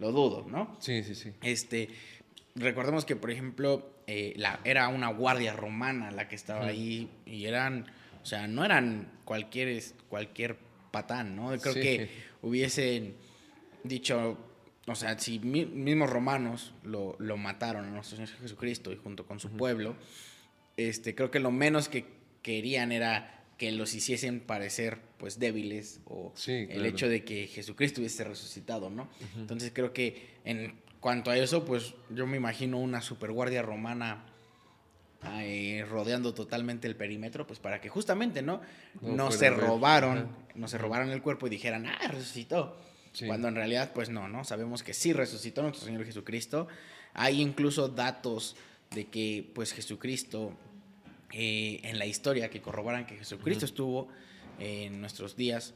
[0.00, 0.76] Lo dudo, ¿no?
[0.80, 1.32] Sí, sí, sí.
[1.42, 1.88] Este,
[2.54, 7.46] recordemos que, por ejemplo, eh, la, era una guardia romana la que estaba ahí y
[7.46, 7.86] eran,
[8.22, 10.56] o sea, no eran cualquier, cualquier
[10.90, 11.48] patán, ¿no?
[11.58, 11.80] Creo Sí.
[11.80, 12.10] que
[12.42, 13.14] hubiesen
[13.84, 14.38] dicho,
[14.86, 19.26] o sea, si mi- mismos romanos lo, lo mataron a nuestro Señor Jesucristo y junto
[19.26, 19.96] con su pueblo,
[20.76, 22.04] este, creo que lo menos que
[22.42, 28.00] querían era que los hiciesen parecer pues débiles o Sí, el hecho de que Jesucristo
[28.00, 29.08] hubiese resucitado, ¿no?
[29.36, 34.24] Entonces creo que en cuanto a eso, pues yo me imagino una superguardia romana
[35.40, 38.60] eh, rodeando totalmente el perímetro, pues para que justamente, ¿no?
[39.00, 42.76] No se ver, robaron, no se robaron el cuerpo y dijeran, ah, resucitó.
[43.12, 43.26] Sí.
[43.26, 44.44] Cuando en realidad, pues no, ¿no?
[44.44, 46.68] Sabemos que sí resucitó nuestro Señor Jesucristo.
[47.14, 48.56] Hay incluso datos
[48.94, 50.54] de que, pues, Jesucristo,
[51.32, 54.08] eh, en la historia, que corroboran que Jesucristo estuvo
[54.60, 55.74] en nuestros días.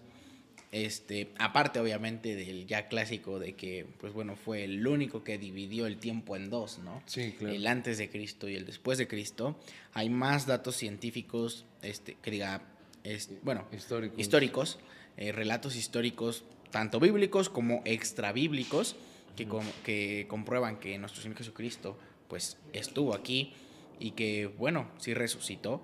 [0.72, 5.86] Este, aparte, obviamente, del ya clásico de que, pues bueno, fue el único que dividió
[5.86, 7.02] el tiempo en dos, ¿no?
[7.06, 7.54] Sí, claro.
[7.54, 9.56] El antes de Cristo y el después de Cristo.
[9.94, 12.62] Hay más datos científicos, este, que diga,
[13.04, 14.18] es, bueno, Históricos.
[14.18, 14.78] históricos,
[15.16, 18.96] eh, relatos históricos, tanto bíblicos como extrabíblicos,
[19.36, 21.96] que, com- que comprueban que nuestro Señor Jesucristo
[22.28, 23.52] pues estuvo aquí
[24.00, 25.80] y que, bueno, sí resucitó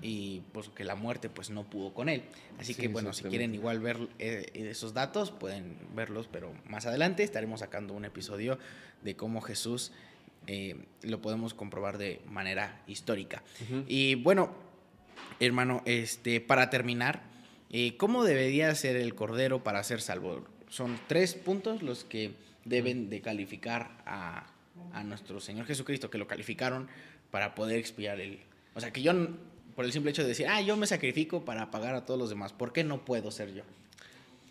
[0.00, 2.22] y pues que la muerte pues no pudo con él.
[2.58, 6.86] Así Sí, que, bueno, si quieren igual ver eh, esos datos, pueden verlos, pero más
[6.86, 8.58] adelante estaremos sacando un episodio
[9.02, 9.92] de cómo Jesús
[10.46, 13.42] eh, lo podemos comprobar de manera histórica.
[13.86, 14.54] Y bueno,
[15.40, 17.22] hermano, este, para terminar,
[17.70, 20.46] eh, ¿cómo debería ser el cordero para ser salvo?
[20.68, 22.32] Son tres puntos los que
[22.64, 24.46] deben de calificar a,
[24.92, 26.88] a nuestro Señor Jesucristo, que lo calificaron
[27.30, 28.40] para poder expiar el...
[28.74, 29.12] O sea, que yo,
[29.78, 32.30] por el simple hecho de decir, ah, yo me sacrifico para pagar a todos los
[32.30, 33.62] demás, ¿por qué no puedo ser yo?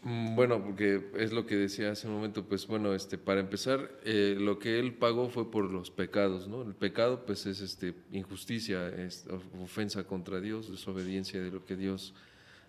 [0.03, 3.91] Mm, bueno, porque es lo que decía hace un momento, pues bueno, este, para empezar,
[4.05, 6.61] eh, lo que él pagó fue por los pecados, ¿no?
[6.61, 9.25] El pecado, pues es este, injusticia, es
[9.61, 12.13] ofensa contra Dios, desobediencia de lo que Dios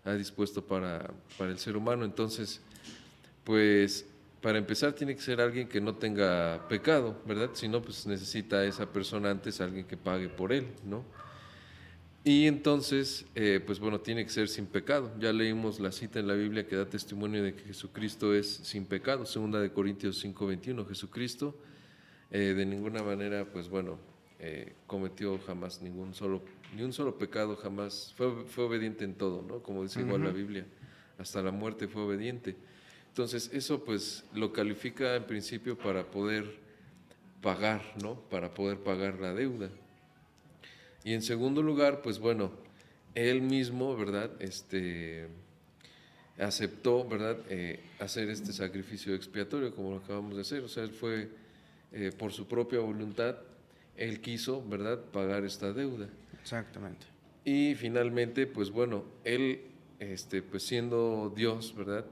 [0.04, 2.04] ha dispuesto para, para el ser humano.
[2.04, 2.60] Entonces,
[3.44, 4.04] pues
[4.42, 7.50] para empezar tiene que ser alguien que no tenga pecado, ¿verdad?
[7.52, 11.04] Si no, pues necesita esa persona antes alguien que pague por él, ¿no?
[12.28, 15.10] Y entonces, eh, pues bueno, tiene que ser sin pecado.
[15.18, 18.84] Ya leímos la cita en la Biblia que da testimonio de que Jesucristo es sin
[18.84, 20.86] pecado, segunda de Corintios 5:21.
[20.86, 21.56] Jesucristo
[22.30, 23.98] eh, de ninguna manera, pues bueno,
[24.40, 26.42] eh, cometió jamás ningún solo,
[26.76, 29.62] ni un solo pecado, jamás, fue, fue obediente en todo, ¿no?
[29.62, 30.66] Como dice igual la Biblia,
[31.16, 32.56] hasta la muerte fue obediente.
[33.08, 36.44] Entonces, eso pues lo califica en principio para poder
[37.40, 38.20] pagar, ¿no?
[38.28, 39.70] Para poder pagar la deuda.
[41.04, 42.50] Y en segundo lugar, pues bueno,
[43.14, 44.30] él mismo, ¿verdad?
[44.40, 45.28] Este,
[46.38, 47.38] aceptó, ¿verdad?
[47.48, 50.62] Eh, hacer este sacrificio expiatorio, como lo acabamos de hacer.
[50.62, 51.28] O sea, él fue
[51.92, 53.36] eh, por su propia voluntad,
[53.96, 56.08] él quiso, ¿verdad?, pagar esta deuda.
[56.40, 57.06] Exactamente.
[57.44, 59.62] Y finalmente, pues bueno, él,
[59.98, 62.04] este, pues siendo Dios, ¿verdad?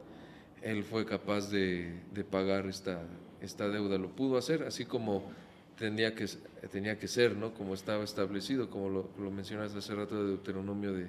[0.66, 1.95] él fue capaz de,
[2.30, 3.03] pagar esta,
[3.41, 3.99] esta deuda.
[3.99, 5.22] Lo pudo hacer, así como
[5.79, 6.27] tenía que,
[6.70, 7.55] tenía que ser, ¿no?
[7.55, 11.09] Como estaba establecido, como lo, lo mencionaste hace rato de Deuteronomio de,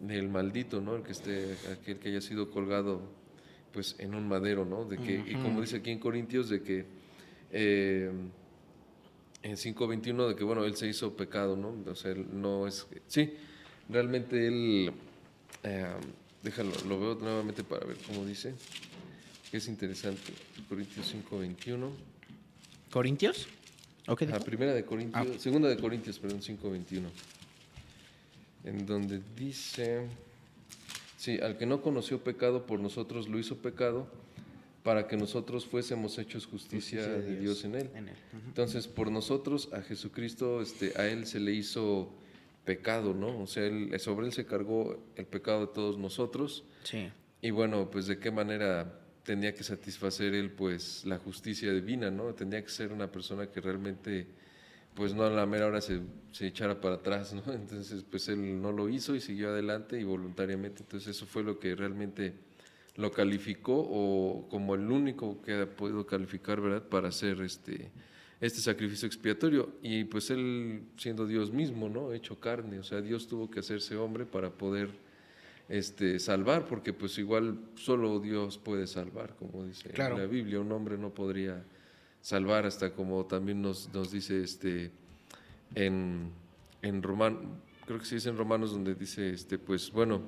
[0.00, 0.96] del maldito, ¿no?
[0.96, 3.00] El que esté, aquel que haya sido colgado
[3.72, 4.84] pues en un madero, ¿no?
[4.84, 6.86] De que, Y como dice aquí en Corintios, de que
[7.52, 8.10] eh,
[9.42, 11.74] en 5.21, de que bueno, él se hizo pecado, ¿no?
[11.90, 12.86] O sea, él no es...
[13.06, 13.34] Sí,
[13.88, 14.92] realmente él...
[15.62, 15.86] Eh,
[16.46, 18.54] Déjalo, lo veo nuevamente para ver cómo dice.
[19.50, 20.32] es interesante.
[20.68, 21.90] Corintios 5.21.
[22.88, 23.48] ¿Corintios?
[24.08, 25.38] Okay, La primera de Corintios, ah.
[25.38, 27.08] segunda de Corintios, perdón, 5.21.
[28.64, 30.06] En donde dice,
[31.16, 34.08] sí, al que no conoció pecado por nosotros lo hizo pecado
[34.84, 37.90] para que nosotros fuésemos hechos justicia, de, Dios, en él.
[38.46, 42.12] Entonces, por nosotros a Jesucristo, este, a él se le hizo
[42.64, 43.40] pecado, ¿no?
[43.40, 46.62] O sea, él, sobre él se cargó el pecado de todos nosotros.
[46.84, 47.08] Sí.
[47.42, 52.32] Y bueno, pues de qué manera tenía que satisfacer él, pues, la justicia divina, ¿no?
[52.34, 54.28] Tenía que ser una persona que realmente,
[54.94, 56.00] pues, no a la mera hora se,
[56.32, 57.42] se echara para atrás, ¿no?
[57.52, 60.82] Entonces, pues, él no lo hizo y siguió adelante y voluntariamente.
[60.82, 62.34] Entonces, eso fue lo que realmente
[62.94, 66.88] lo calificó o como el único que ha podido calificar, ¿verdad?
[66.88, 67.90] Para ser este
[68.40, 69.76] este sacrificio expiatorio.
[69.82, 72.12] Y pues él, siendo Dios mismo, ¿no?
[72.12, 74.90] Hecho carne, o sea, Dios tuvo que hacerse hombre para poder
[75.68, 80.70] este, salvar, porque pues igual solo Dios puede salvar, como dice en la Biblia, un
[80.72, 81.64] hombre no podría
[82.20, 84.90] salvar, hasta como también nos, nos dice este,
[85.74, 86.30] en,
[86.82, 87.40] en Romanos,
[87.86, 90.22] creo que sí es en Romanos donde dice, este, pues bueno,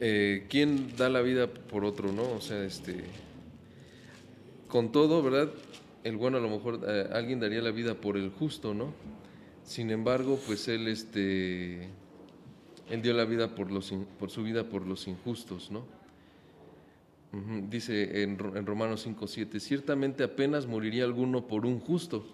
[0.00, 2.30] eh, ¿quién da la vida por otro, no?
[2.32, 3.04] O sea, este,
[4.68, 5.50] con todo, ¿verdad?
[6.04, 8.92] el bueno a lo mejor eh, alguien daría la vida por el justo, ¿no?
[9.64, 11.88] Sin embargo, pues él este
[12.90, 13.94] él dio la vida por los
[14.28, 15.84] su vida por los injustos, ¿no?
[17.68, 22.26] Dice en, en Romanos 5:7, ciertamente apenas moriría alguno por un justo,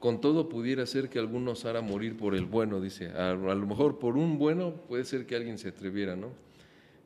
[0.00, 3.10] con todo pudiera ser que alguno osara morir por el bueno, dice.
[3.10, 6.30] A, a, lo mejor por un bueno puede ser que alguien se atreviera, ¿no?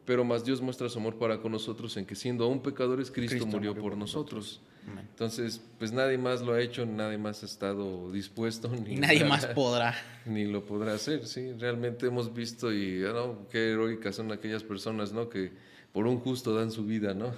[0.04, 3.46] Pero más Dios muestra su amor para con nosotros en que siendo aún pecadores, Cristo,
[3.46, 4.60] murió, por, nosotros.
[4.98, 8.68] Entonces, pues nadie más lo ha hecho, nadie más ha estado dispuesto.
[8.86, 9.94] Ni y nadie más podrá.
[10.26, 11.52] Ni lo podrá hacer, sí.
[11.58, 13.48] Realmente hemos visto y, ah, ¿no?
[13.48, 15.30] Qué heroicas son aquellas personas, ¿no?
[15.30, 15.52] Que
[15.92, 17.32] por un justo dan su vida, ¿no?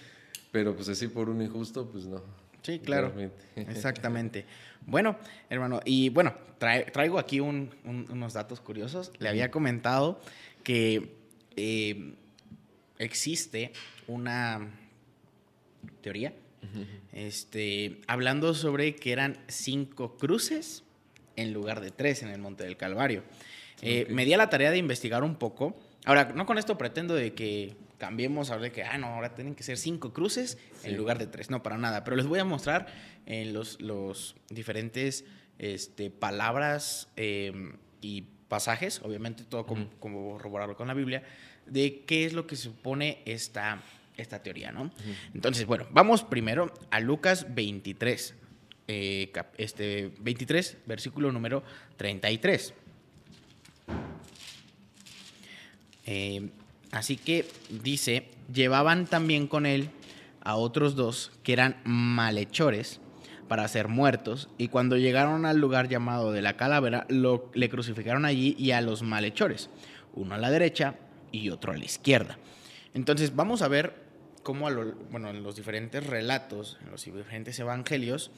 [0.52, 2.22] Pero pues así por un injusto, pues no.
[2.62, 3.14] Sí, claro.
[3.56, 4.44] Exactamente.
[4.84, 5.16] Bueno,
[5.48, 9.12] hermano, y bueno, traigo aquí unos datos curiosos.
[9.18, 10.20] Le había comentado
[10.62, 11.19] que
[11.56, 12.14] eh,
[12.98, 13.72] existe
[14.06, 14.70] una
[16.02, 16.32] teoría
[17.12, 20.84] este, hablando sobre que eran cinco cruces
[21.36, 23.24] en lugar de tres en el Monte del Calvario.
[23.82, 25.76] Eh, me di a la tarea de investigar un poco.
[26.04, 29.54] Ahora, no con esto pretendo de que cambiemos, ahora de que, ah, no, ahora tienen
[29.54, 31.50] que ser cinco cruces en lugar de tres.
[31.50, 32.04] No, para nada.
[32.04, 32.86] Pero les voy a mostrar
[33.26, 35.24] en los, los diferentes
[35.58, 41.22] este, palabras em, y pasajes, obviamente todo como, como corroborarlo con la Biblia,
[41.64, 43.82] de qué es lo que supone esta
[44.20, 44.90] esta teoría, ¿no?
[45.34, 48.34] Entonces, bueno, vamos primero a Lucas 23,
[48.88, 51.62] eh, este, 23, versículo número
[51.96, 52.74] 33.
[56.06, 56.50] Eh,
[56.90, 57.46] así que
[57.82, 59.90] dice, llevaban también con él
[60.42, 63.00] a otros dos que eran malhechores
[63.50, 68.24] para ser muertos, y cuando llegaron al lugar llamado de la calavera, lo, le crucificaron
[68.24, 69.70] allí y a los malhechores,
[70.14, 70.94] uno a la derecha
[71.32, 72.38] y otro a la izquierda.
[72.94, 73.96] Entonces vamos a ver
[74.44, 74.70] cómo a
[75.10, 78.30] bueno, en los diferentes relatos, en los diferentes evangelios,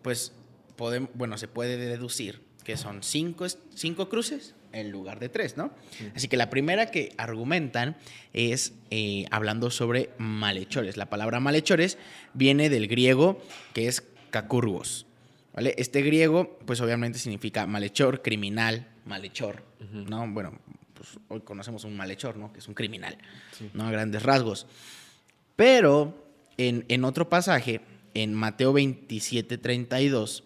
[0.00, 0.32] pues
[0.78, 5.70] podem- bueno, se puede deducir que son cinco, cinco cruces en lugar de tres, ¿no?
[6.14, 7.96] Así que la primera que argumentan
[8.32, 10.96] es eh, hablando sobre malhechores.
[10.96, 11.98] La palabra malhechores
[12.34, 13.42] viene del griego
[13.74, 15.06] que es kakurgos,
[15.54, 15.74] ¿vale?
[15.78, 20.26] Este griego, pues obviamente significa malhechor, criminal, malhechor, ¿no?
[20.28, 20.58] Bueno,
[20.94, 22.52] pues hoy conocemos un malhechor, ¿no?
[22.52, 23.18] Que es un criminal,
[23.74, 23.86] ¿no?
[23.86, 24.66] A grandes rasgos.
[25.56, 27.80] Pero en, en otro pasaje,
[28.14, 30.44] en Mateo 27, 32,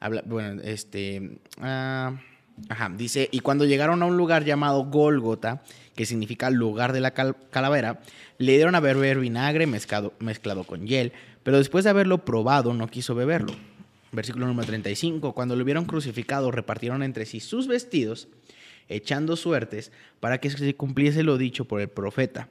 [0.00, 2.20] habla, bueno, este, ah,
[2.68, 5.62] ajá, dice, y cuando llegaron a un lugar llamado Gólgota,
[5.96, 8.00] que significa lugar de la cal- calavera,
[8.38, 12.88] le dieron a beber vinagre mezclado, mezclado con hiel, pero después de haberlo probado no
[12.88, 13.54] quiso beberlo.
[14.12, 18.28] Versículo número 35, cuando lo vieron crucificado, repartieron entre sí sus vestidos,
[18.88, 22.48] echando suertes, para que se cumpliese lo dicho por el profeta.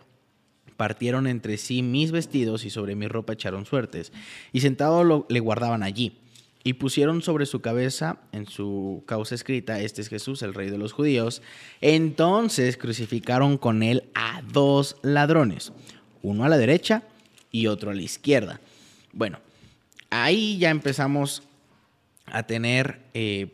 [0.77, 4.11] Partieron entre sí mis vestidos y sobre mi ropa echaron suertes.
[4.51, 6.17] Y sentado lo- le guardaban allí.
[6.65, 10.77] Y pusieron sobre su cabeza, en su causa escrita, este es Jesús, el rey de
[10.77, 11.41] los judíos.
[11.81, 15.73] Entonces crucificaron con él a dos ladrones,
[16.21, 17.03] uno a la derecha
[17.51, 18.61] y otro a la izquierda.
[19.11, 19.39] Bueno,
[20.09, 21.43] ahí ya empezamos
[22.25, 23.47] a tener, eh,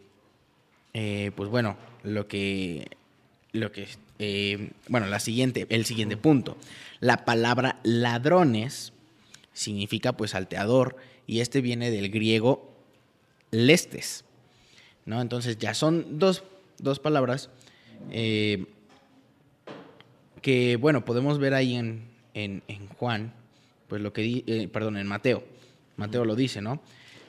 [0.94, 2.88] eh, pues bueno, lo que,
[3.52, 3.88] lo que,
[4.20, 6.58] eh, bueno, la siguiente, el siguiente punto.
[7.00, 8.94] La palabra ladrones
[9.54, 10.96] significa pues salteador
[11.28, 12.69] y este viene del griego
[13.52, 14.24] lestes,
[15.06, 15.22] ¿no?
[15.22, 16.44] Entonces ya son dos,
[16.78, 17.50] dos palabras
[18.12, 18.66] eh,
[20.42, 23.34] que, bueno, podemos ver ahí en, en- en Juan,
[23.88, 25.44] pues lo que, eh, perdón, en Mateo,
[25.98, 26.82] Mateo lo dice, ¿no?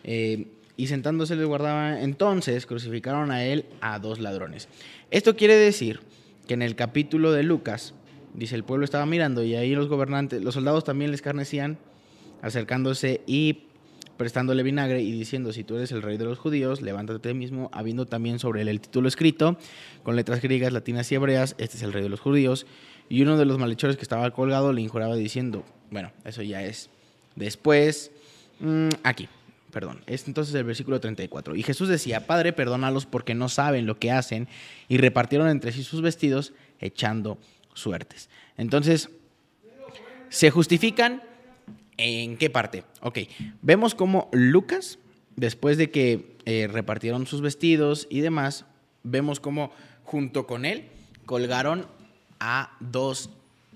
[0.04, 0.46] Eh,
[0.76, 4.68] y sentándose le guardaba, entonces crucificaron a él a dos ladrones.
[5.10, 6.00] Esto quiere decir
[6.46, 7.94] que en el capítulo de Lucas,
[8.34, 11.78] dice, el pueblo estaba mirando y ahí los gobernantes, los soldados también le escarnecían,
[12.42, 13.64] acercándose y
[14.20, 18.04] prestándole vinagre y diciendo, si tú eres el rey de los judíos, levántate mismo, habiendo
[18.04, 19.56] también sobre él el título escrito,
[20.02, 22.66] con letras griegas, latinas y hebreas, este es el rey de los judíos.
[23.08, 26.90] Y uno de los malhechores que estaba colgado le injuraba diciendo, bueno, eso ya es
[27.34, 28.10] después,
[28.58, 29.26] mm, aquí,
[29.72, 31.56] perdón, es entonces el versículo 34.
[31.56, 34.48] Y Jesús decía, Padre, perdónalos porque no saben lo que hacen,
[34.86, 37.38] y repartieron entre sí sus vestidos, echando
[37.72, 38.28] suertes.
[38.58, 39.08] Entonces,
[40.28, 41.22] se justifican
[42.02, 42.84] ¿En qué parte?
[43.02, 43.18] Ok,
[43.60, 44.98] vemos como Lucas,
[45.36, 48.64] después de que eh, repartieron sus vestidos y demás,
[49.02, 49.70] vemos como
[50.04, 50.88] junto con él
[51.26, 51.86] colgaron
[52.40, 53.28] a dos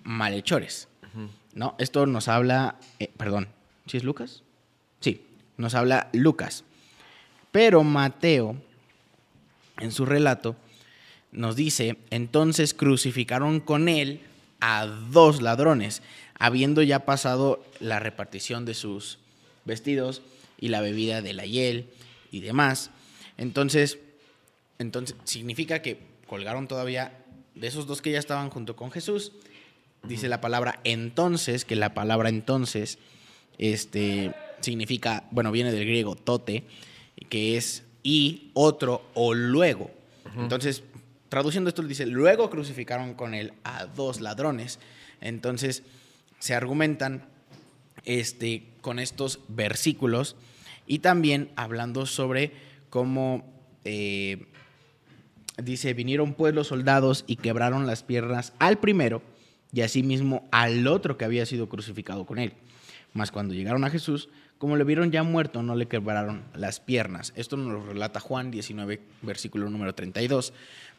[0.05, 0.89] malhechores.
[1.55, 1.77] ¿No?
[1.79, 3.47] Esto nos habla, eh, perdón,
[3.87, 4.43] ¿sí es Lucas?
[5.01, 5.23] Sí,
[5.57, 6.65] nos habla Lucas.
[7.53, 8.57] Pero Mateo,
[9.79, 10.57] en su relato,
[11.31, 14.23] nos dice, entonces crucificaron con él
[14.61, 16.03] a dos ladrones,
[16.39, 19.19] habiendo ya pasado la repartición de sus
[19.65, 20.23] vestidos
[20.59, 21.89] y la bebida de la hiel
[22.31, 22.91] y demás.
[23.37, 23.99] Entonces,
[24.79, 27.25] entonces significa que colgaron todavía
[27.55, 29.33] de esos dos que ya estaban junto con Jesús.
[30.03, 32.99] Dice la palabra entonces, que la palabra entonces
[33.59, 36.65] este, significa, bueno, viene del griego tote,
[37.29, 39.91] que es y, otro o luego.
[40.37, 40.83] Entonces,
[41.29, 44.79] traduciendo esto, dice, luego crucificaron con él a dos ladrones.
[45.21, 45.83] Entonces,
[46.45, 47.25] se argumentan
[48.05, 50.37] este, con estos versículos
[50.87, 52.53] y también hablando sobre
[52.91, 53.51] cómo
[53.87, 54.47] eh,
[55.57, 59.23] dice, vinieron pues los soldados y quebraron las piernas al primero
[59.73, 62.53] y asimismo al otro que había sido crucificado con él.
[63.15, 64.29] Mas cuando llegaron a Jesús,
[64.59, 67.33] como le vieron ya muerto, no le quebraron las piernas.
[67.37, 70.53] Esto nos lo relata Juan 19, versículo número 32.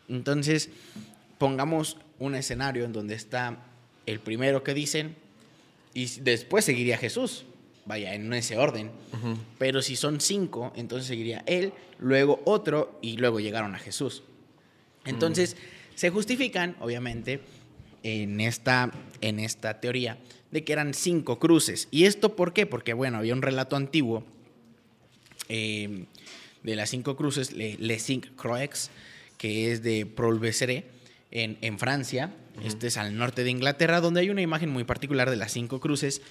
[0.09, 0.71] Entonces,
[1.37, 3.59] pongamos un escenario en donde está
[4.07, 5.23] el primero que dicen
[5.95, 7.45] y después seguiría Jesús.
[7.87, 8.89] Vaya, en ese orden.
[9.59, 14.23] Pero si son cinco, entonces seguiría él, luego otro y luego llegaron a Jesús.
[15.05, 15.55] Entonces,
[15.93, 17.41] se justifican, obviamente,
[18.01, 18.91] en esta,
[19.21, 20.17] en esta teoría
[20.49, 21.87] de que eran cinco cruces.
[21.91, 22.65] ¿Y esto por qué?
[22.65, 24.23] Porque, bueno, había un relato antiguo
[25.49, 26.05] eh,
[26.63, 28.89] de las cinco cruces, Le- Les Cinq Croix,
[29.37, 30.85] que es de Prolbecere,
[31.31, 32.33] en, en Francia.
[32.63, 35.79] Este es al norte de Inglaterra, donde hay una imagen muy particular de las cinco
[35.79, 36.21] cruces.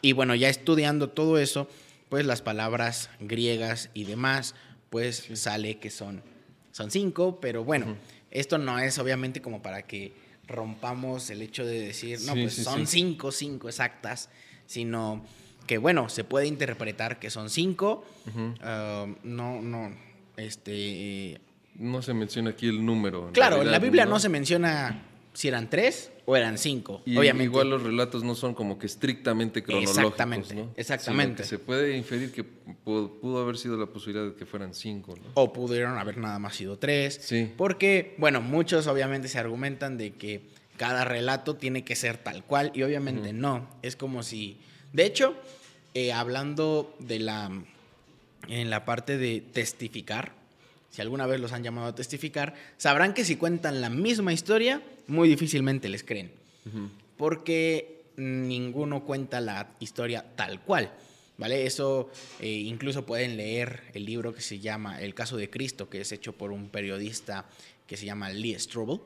[0.00, 1.68] Y bueno, ya estudiando todo eso,
[2.08, 4.54] pues las palabras griegas y demás,
[4.90, 6.22] pues sale que son,
[6.72, 7.96] son cinco, pero bueno,
[8.30, 10.12] esto no es obviamente como para que
[10.48, 14.28] rompamos el hecho de decir, no, Sí, pues sí, son cinco, cinco exactas,
[14.66, 15.24] sino
[15.66, 18.04] que bueno, se puede interpretar que son cinco,
[18.60, 19.94] ah, no, no,
[20.36, 21.40] este...
[21.76, 23.30] No se menciona aquí el número.
[23.32, 25.02] Claro, en la Biblia no se menciona
[25.32, 27.02] si eran tres o eran cinco.
[27.04, 27.44] Y Obviamente.
[27.44, 30.70] igual los relatos no son como que estrictamente cronológicos, Exactamente, ¿no?
[30.76, 31.44] exactamente.
[31.44, 35.30] Se puede inferir que pudo, pudo haber sido la posibilidad de que fueran cinco, ¿no?
[35.34, 37.18] O pudieron haber nada más sido tres.
[37.22, 37.50] Sí.
[37.56, 40.42] Porque, bueno, muchos obviamente se argumentan de que
[40.76, 43.68] cada relato tiene que ser tal cual y obviamente no.
[43.82, 44.58] Es como si...
[44.92, 45.34] De hecho,
[45.94, 47.50] eh, hablando de la...
[48.48, 50.32] En la parte de testificar,
[50.92, 54.80] si alguna vez los han llamado a testificar, sabrán que si cuentan la misma historia,
[55.08, 56.30] muy difícilmente les creen.
[57.16, 60.92] Porque ninguno cuenta la historia tal cual.
[61.38, 61.66] ¿Vale?
[61.66, 66.00] Eso eh, incluso pueden leer el libro que se llama El caso de Cristo, que
[66.02, 67.46] es hecho por un periodista
[67.86, 69.00] que se llama Lee Strobel.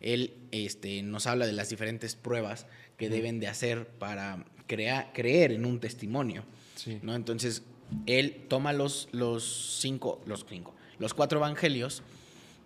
[0.00, 2.66] Él este, nos habla de las diferentes pruebas
[2.98, 6.44] que deben de hacer para crea- creer en un testimonio.
[6.74, 6.98] Sí.
[7.02, 7.14] ¿no?
[7.14, 7.62] Entonces,
[8.06, 12.04] él toma los, los cinco, los cinco, los cuatro evangelios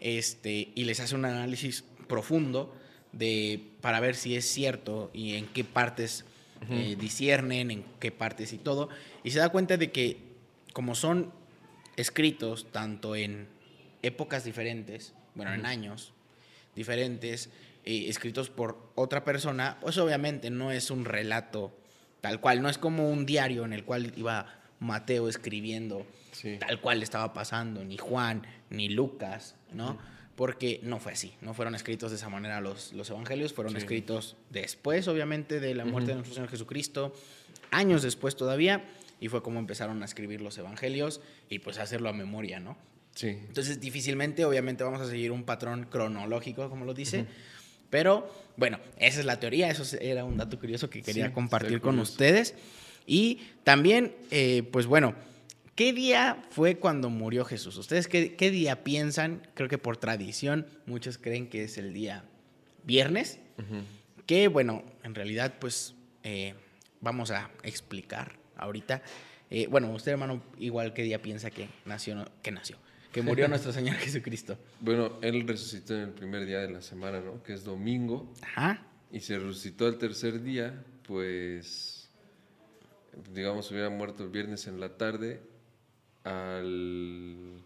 [0.01, 2.75] este, y les hace un análisis profundo
[3.13, 6.27] de, para ver si es cierto y en qué partes
[6.69, 8.91] eh, disciernen, en qué partes y todo.
[9.23, 10.19] Y se da cuenta de que
[10.73, 11.33] como son
[11.97, 13.47] escritos tanto en
[14.03, 16.13] épocas diferentes, bueno, en años
[16.75, 17.51] diferentes,
[17.85, 21.73] eh, escritos por otra persona, pues obviamente no es un relato
[22.21, 26.57] tal cual, no es como un diario en el cual iba Mateo escribiendo Sí.
[26.59, 29.99] tal cual le estaba pasando, ni Juan, ni Lucas, ¿no?
[30.37, 33.79] Porque no fue así, no fueron escritos de esa manera los, los evangelios, fueron Sí.
[33.79, 37.15] escritos después, obviamente, de la muerte de nuestro Señor Jesucristo,
[37.71, 38.85] años después todavía,
[39.21, 42.77] y fue como empezaron a escribir los evangelios y pues a hacerlo a memoria, ¿no?
[43.15, 43.29] Sí.
[43.29, 47.27] Entonces, difícilmente, obviamente, vamos a seguir un patrón cronológico, como lo dice.
[47.91, 49.71] Pero, bueno, esa es la teoría.
[49.71, 52.57] Eso era un dato curioso que quería Sí, compartir con ustedes.
[53.07, 55.15] Y también, eh, pues bueno,
[55.75, 57.77] ¿qué día fue cuando murió Jesús?
[57.77, 59.47] ¿Ustedes qué, qué día piensan?
[59.55, 62.25] Creo que por tradición, muchos creen que es el día
[62.85, 63.39] viernes.
[64.27, 66.55] Que, bueno, en realidad, pues eh,
[67.01, 69.03] vamos a explicar ahorita.
[69.51, 72.79] Eh, bueno, usted, hermano, igual qué día piensa que nació, que nació,
[73.13, 74.59] que murió nuestro Señor Jesucristo.
[74.81, 77.43] Bueno, él resucitó en el primer día de la semana, ¿no?
[77.43, 78.33] Que es domingo.
[78.43, 78.87] Ajá.
[79.13, 81.94] Y se resucitó el tercer día, pues,
[83.33, 85.41] digamos, hubiera muerto el viernes en la tarde.
[86.25, 87.61] Al,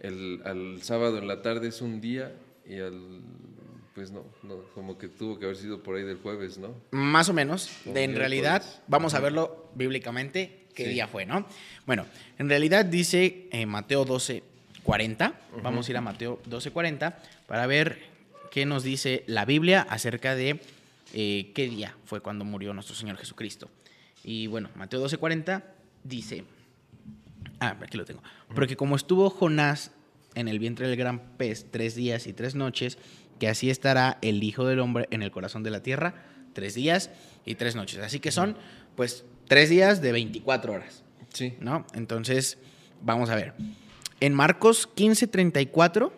[0.00, 2.32] el, al sábado en la tarde es un día
[2.66, 3.20] y al,
[3.94, 6.74] pues no, no, como que tuvo que haber sido por ahí del jueves, ¿no?
[6.92, 7.70] Más o menos.
[7.84, 10.90] De, en realidad, vamos a verlo bíblicamente qué Sí.
[10.90, 11.46] día fue, ¿no?
[11.86, 12.06] Bueno,
[12.38, 14.42] en realidad dice eh, Mateo 12,
[14.84, 15.34] 40.
[15.62, 17.98] Vamos a ir a Mateo 12, 40 para ver
[18.50, 20.60] qué nos dice la Biblia acerca de
[21.14, 23.68] eh, qué día fue cuando murió nuestro Señor Jesucristo.
[24.24, 25.64] Y bueno, Mateo 12, 40
[26.04, 26.44] dice...
[27.60, 28.22] Ah, aquí lo tengo.
[28.54, 29.92] Porque como estuvo Jonás
[30.34, 32.98] en el vientre del gran pez tres días y tres noches,
[33.38, 36.14] que así estará el Hijo del Hombre en el corazón de la tierra,
[36.54, 37.10] tres días
[37.44, 38.00] y tres noches.
[38.00, 38.56] Así que son,
[38.96, 41.54] pues, tres días de 24 horas, Sí.
[41.60, 41.86] ¿no?
[41.94, 42.58] Entonces,
[43.00, 43.54] vamos a ver.
[44.20, 46.12] En Marcos 15, 34,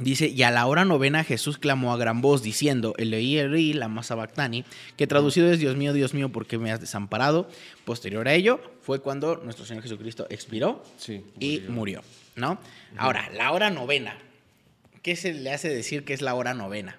[0.00, 4.02] dice, y a la hora novena Jesús clamó a gran voz, diciendo, Eloí, Eloí, lama
[4.02, 4.64] sabactani,
[4.96, 7.48] que traducido es, Dios mío, Dios mío, ¿por qué me has desamparado?
[7.84, 11.24] Posterior a ello, fue cuando nuestro Señor Jesucristo expiró Sí.
[11.40, 12.02] y murió,
[12.34, 12.58] ¿no?
[12.96, 14.18] Ahora, la hora novena.
[15.02, 16.98] ¿Qué se le hace decir que es la hora novena?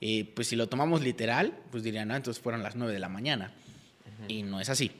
[0.00, 3.08] Eh, pues si lo tomamos literal, pues dirían, no, entonces fueron las 9 de la
[3.08, 3.52] mañana.
[4.28, 4.92] Y no es así.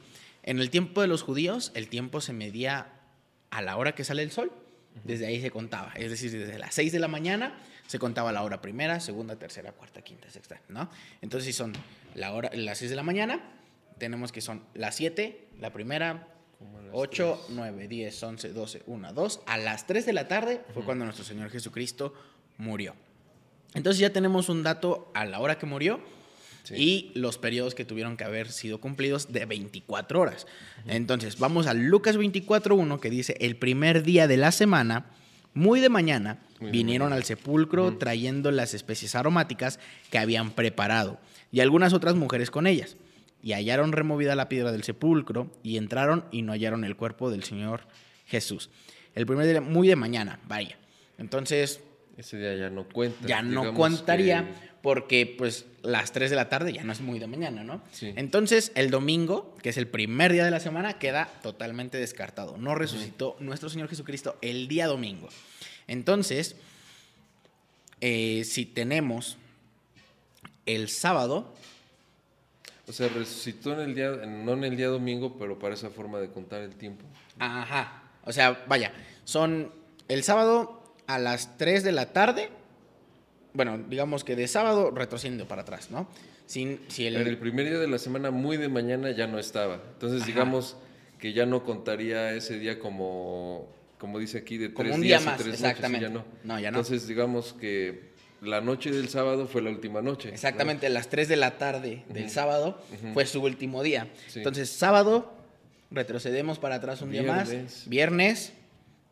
[0.43, 2.87] En el tiempo de los judíos, el tiempo se medía
[3.49, 4.51] a la hora que sale el sol.
[5.03, 5.91] Desde ahí se contaba.
[5.95, 9.71] Es decir, desde las 6 de la mañana se contaba la hora primera, segunda, tercera,
[9.71, 10.89] cuarta, quinta, sexta, ¿no?
[11.21, 11.73] Entonces, si son
[12.15, 13.41] la hora, las 6 de la mañana,
[13.97, 16.27] tenemos que son las 7, la primera,
[16.59, 19.41] Como a las 8, 9, 10, 11, 12, 1, 2.
[19.47, 22.13] A las 3 de la tarde fue cuando nuestro Señor Jesucristo
[22.57, 22.95] murió.
[23.73, 25.99] Entonces ya tenemos un dato a la hora que murió
[26.63, 26.75] Sí.
[26.75, 30.47] y los periodos que tuvieron que haber sido cumplidos de 24 horas.
[30.87, 35.07] Entonces vamos a Lucas 24, 1 que dice, el primer día de la semana,
[35.53, 41.19] muy de mañana, Muy vinieron al sepulcro trayendo las especies aromáticas que habían preparado
[41.51, 42.95] y algunas otras mujeres con ellas.
[43.41, 47.43] Y hallaron removida la piedra del sepulcro y entraron y no hallaron el cuerpo del
[47.43, 47.81] Señor
[48.25, 48.69] Jesús.
[49.15, 50.77] El primer día, muy de mañana, vaya.
[51.17, 51.81] Entonces,
[52.17, 53.27] Ese día ya no cuenta.
[53.27, 57.17] ya no contaría que- porque pues las 3 de la tarde ya no es muy
[57.17, 57.81] de mañana, ¿no?
[57.91, 58.13] Sí.
[58.17, 62.57] Entonces el domingo, que es el primer día de la semana, queda totalmente descartado.
[62.57, 65.29] No resucitó nuestro Señor Jesucristo el día domingo.
[65.87, 66.55] Entonces,
[68.01, 69.37] eh, si tenemos
[70.65, 71.53] el sábado,
[72.85, 76.19] O sea, resucitó en el día, no en el día domingo, pero para esa forma
[76.19, 77.05] de contar el tiempo.
[77.39, 78.91] ajá, o sea, vaya,
[79.23, 79.71] son
[80.09, 82.49] el sábado a las 3 de la tarde,
[83.53, 86.07] bueno, digamos que de sábado retrocediendo para atrás, ¿no?
[86.45, 87.15] Sin, si el...
[87.15, 89.79] En el primer día de la semana, muy de mañana, ya no estaba.
[89.93, 90.75] Entonces, digamos
[91.19, 95.53] que ya no contaría ese día como, como dice aquí, de tres días y tres
[95.53, 96.09] exactamente.
[96.09, 96.25] noches.
[96.43, 96.59] ya no.
[96.59, 96.79] ya no.
[96.79, 100.29] Entonces, digamos que la noche del sábado fue la última noche.
[100.29, 102.77] Exactamente, las 3 de la tarde del sábado
[103.13, 104.09] fue su último día.
[104.35, 105.33] Entonces, sábado,
[105.91, 107.87] retrocedemos para atrás un día más.
[107.87, 108.53] Viernes,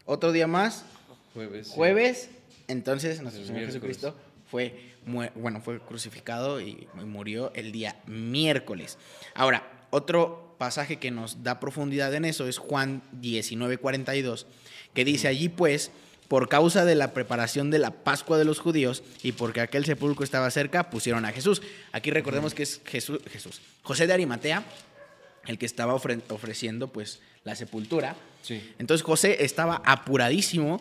[0.06, 0.86] otro día más.
[1.34, 1.70] Jueves.
[1.70, 2.30] Jueves,
[2.68, 4.16] entonces nuestro Señor Jesucristo
[4.50, 4.94] fue,
[5.36, 8.98] bueno, fue crucificado y murió el día miércoles.
[9.34, 14.46] Ahora, otro pasaje que nos da profundidad en eso es Juan 19:42,
[14.94, 15.92] que dice allí pues,
[16.28, 20.24] por causa de la preparación de la Pascua de los judíos y porque aquel sepulcro
[20.24, 21.62] estaba cerca, pusieron a Jesús.
[21.92, 23.62] Aquí recordemos que es Jesús, Jesús.
[23.84, 24.64] José de Arimatea,
[25.48, 28.16] el que estaba ofreciendo pues la sepultura.
[28.80, 30.80] Entonces José estaba apuradísimo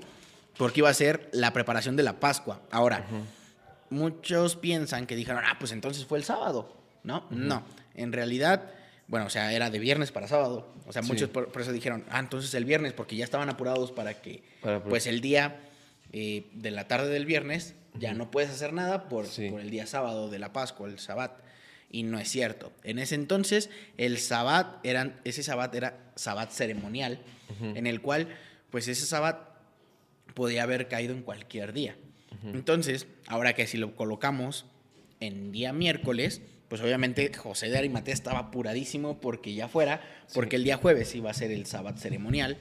[0.57, 2.61] porque iba a ser la preparación de la Pascua.
[2.71, 3.07] Ahora,
[3.91, 6.77] muchos piensan que dijeron, ah, pues entonces fue el sábado.
[7.03, 7.63] No, no.
[7.95, 8.71] En realidad,
[9.09, 10.73] bueno, o sea, era de viernes para sábado.
[10.87, 14.15] O sea, muchos por, eso dijeron, ah, entonces el viernes, porque ya estaban apurados para
[14.21, 14.43] que,
[14.89, 15.61] pues el día
[16.13, 19.87] eh, de la tarde del viernes ya no puedes hacer nada por, por, el día
[19.87, 21.33] sábado de la Pascua, el Sabbat.
[21.93, 22.73] Y no es cierto.
[22.85, 27.21] En ese entonces, el Sabbat, eran, ese Sabbat era Sabbat ceremonial,
[27.61, 28.29] en el cual,
[28.71, 29.50] pues ese Sabbat
[30.35, 31.97] podía haber caído en cualquier día.
[32.45, 34.65] Entonces, ahora que si lo colocamos
[35.21, 40.01] en día miércoles, pues obviamente José de Arimatea estaba apuradísimo porque ya fuera,
[40.33, 42.59] porque el día jueves iba a ser el sábado ceremonial.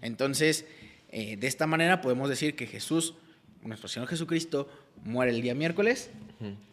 [0.00, 0.64] Entonces,
[1.10, 3.14] eh, de esta manera podemos decir que Jesús,
[3.62, 4.68] nuestro Señor Jesucristo,
[5.04, 6.10] muere el día miércoles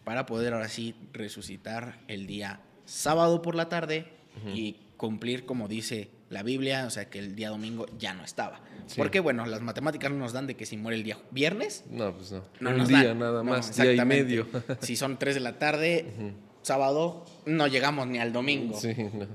[0.04, 4.06] para poder ahora sí resucitar el día sábado por la tarde
[4.54, 8.62] y cumplir como dice la Biblia, o sea que el día domingo ya no estaba.
[8.98, 11.84] Porque bueno, las matemáticas no nos dan de que si muere el día viernes.
[11.90, 12.44] No, pues no.
[12.60, 14.48] no Un día nada más, día y medio.
[14.82, 18.78] si son 3 de la tarde, sábado, no llegamos ni al domingo.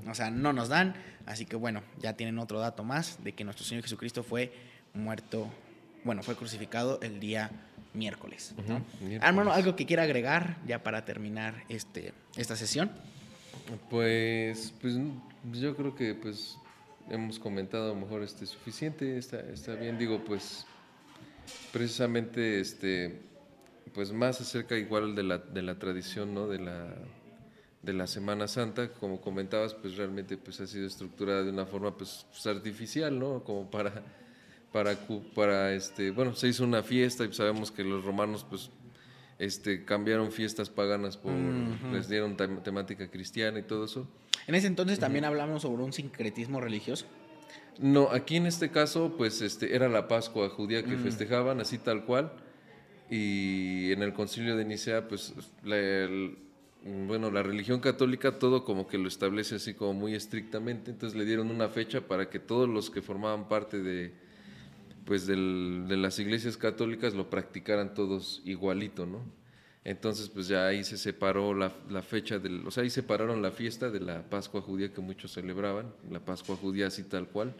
[0.07, 0.95] O sea, no nos dan.
[1.25, 4.51] Así que bueno, ya tienen otro dato más de que nuestro Señor Jesucristo fue
[4.93, 5.47] muerto,
[6.03, 7.51] bueno, fue crucificado el día
[7.93, 8.55] miércoles.
[9.21, 12.91] Hermano, ¿algo que quiera agregar ya para terminar este, esta sesión?
[13.89, 14.95] Pues, pues
[15.53, 16.57] yo creo que pues
[17.09, 20.65] hemos comentado a lo mejor este suficiente, está, está bien, digo, pues
[21.71, 23.31] precisamente este
[23.93, 26.47] pues más acerca igual de la, de la tradición, ¿no?
[26.47, 26.95] De la,
[27.81, 31.95] de la Semana Santa, como comentabas, pues realmente pues ha sido estructurada de una forma
[31.95, 33.43] pues, pues artificial, ¿no?
[33.43, 34.03] Como para,
[34.71, 34.95] para,
[35.35, 38.69] para, este, bueno, se hizo una fiesta y sabemos que los romanos pues
[39.39, 41.33] este, cambiaron fiestas paganas por,
[41.91, 44.07] les dieron temática cristiana y todo eso.
[44.47, 47.05] En ese entonces también hablamos sobre un sincretismo religioso.
[47.79, 51.03] No, aquí en este caso, pues este, era la Pascua judía que mm.
[51.03, 52.31] festejaban, así tal cual.
[53.09, 55.33] Y en el concilio de Nicea, pues
[55.63, 56.09] la,
[57.07, 60.91] bueno, la religión católica todo como que lo establece así como muy estrictamente.
[60.91, 64.13] Entonces le dieron una fecha para que todos los que formaban parte de,
[65.05, 69.40] pues de las iglesias católicas lo practicaran todos igualito, ¿no?
[69.83, 71.71] Entonces, pues ya ahí se separó la,
[72.03, 75.91] fecha, del, o sea, ahí separaron la fiesta de la Pascua judía que muchos celebraban,
[76.09, 77.55] la Pascua judía así tal cual,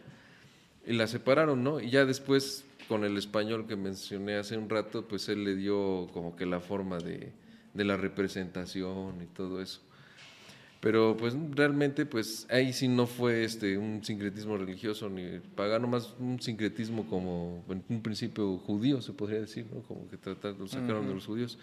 [0.86, 1.80] y la separaron, ¿no?
[1.80, 6.08] Y ya después, con el español que mencioné hace un rato, pues él le dio
[6.12, 7.32] como que la forma de,
[7.74, 9.80] de la representación y todo eso.
[10.80, 16.12] Pero pues realmente pues ahí sí no fue este un sincretismo religioso ni pagano, más
[16.18, 19.82] un sincretismo como en un principio judío se podría decir, ¿no?
[19.82, 21.56] Como que trataron, lo sacaron de los judíos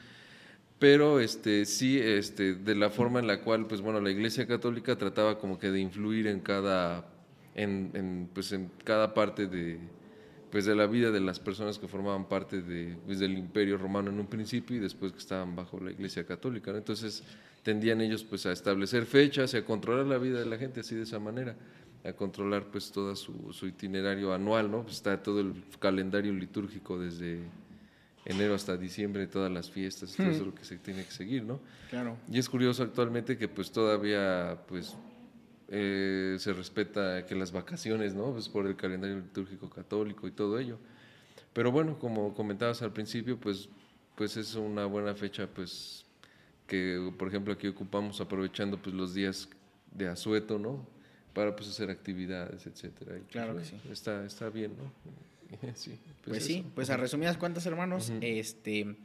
[0.80, 4.98] pero este sí este de la forma en la cual pues bueno la iglesia católica
[4.98, 7.06] trataba como que de influir en cada
[7.54, 9.78] en, pues en cada parte de
[10.50, 14.10] pues de la vida de las personas que formaban parte de, pues, del imperio romano
[14.10, 17.24] en un principio y después que estaban bajo la iglesia católica entonces
[17.62, 20.96] tendían ellos pues a establecer fechas y a controlar la vida de la gente así
[20.96, 21.58] de esa manera
[22.06, 26.98] a controlar pues todo su, su itinerario anual no pues está todo el calendario litúrgico
[26.98, 27.42] desde
[28.26, 31.44] enero hasta diciembre, todas las fiestas, todo eso es lo que se tiene que seguir,
[31.44, 31.60] ¿no?
[31.90, 32.18] Claro.
[32.32, 34.96] Y es curioso actualmente que pues todavía pues
[35.70, 38.32] eh, se respeta que las vacaciones, ¿no?
[38.34, 40.80] Pues por el calendario litúrgico católico y todo ello.
[41.54, 43.70] Pero bueno, como comentabas al principio, pues,
[44.16, 46.06] pues es una buena fecha, pues
[46.68, 49.50] que por ejemplo aquí ocupamos aprovechando pues los días
[49.92, 50.88] de asueto, ¿no?
[51.34, 53.20] Para pues hacer actividades, etcétera.
[53.32, 53.80] claro que sí.
[53.92, 54.92] Está, está bien, ¿no?
[55.76, 58.96] Sí, pues, pues sí, pues a resumidas cuentas, hermanos, este,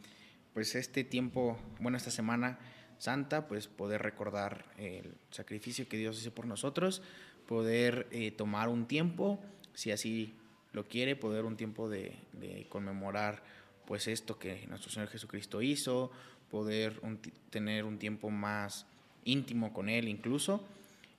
[0.53, 2.59] pues este tiempo, bueno, esta semana
[2.99, 7.03] santa, pues poder recordar el sacrificio que Dios hizo por nosotros,
[7.47, 9.41] poder eh, tomar un tiempo,
[9.75, 10.35] si así
[10.73, 12.17] lo quiere, poder un tiempo de,
[12.69, 13.43] conmemorar
[13.87, 16.11] pues esto que nuestro Señor Jesucristo hizo,
[16.51, 17.01] poder
[17.51, 18.87] tener un tiempo más
[19.25, 20.65] íntimo con Él incluso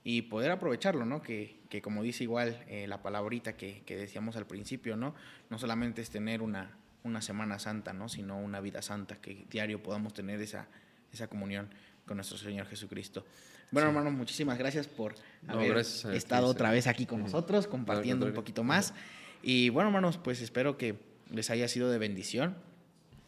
[0.02, 1.22] y poder aprovecharlo, ¿no?
[1.22, 5.14] Que, que como dice igual eh, la palabrita que, que, decíamos al principio, ¿no?
[5.50, 8.08] No solamente es tener una, una Semana Santa, ¿no?
[8.08, 10.68] Sino una vida santa, que diario podamos tener esa,
[11.12, 11.68] esa comunión
[12.06, 13.24] con nuestro Señor Jesucristo.
[13.72, 15.14] Bueno, hermano, muchísimas gracias por
[15.48, 18.94] haber estado otra vez aquí con nosotros, compartiendo un poquito más.
[19.42, 20.98] Y bueno, hermanos, pues espero que
[21.30, 22.56] les haya sido de bendición.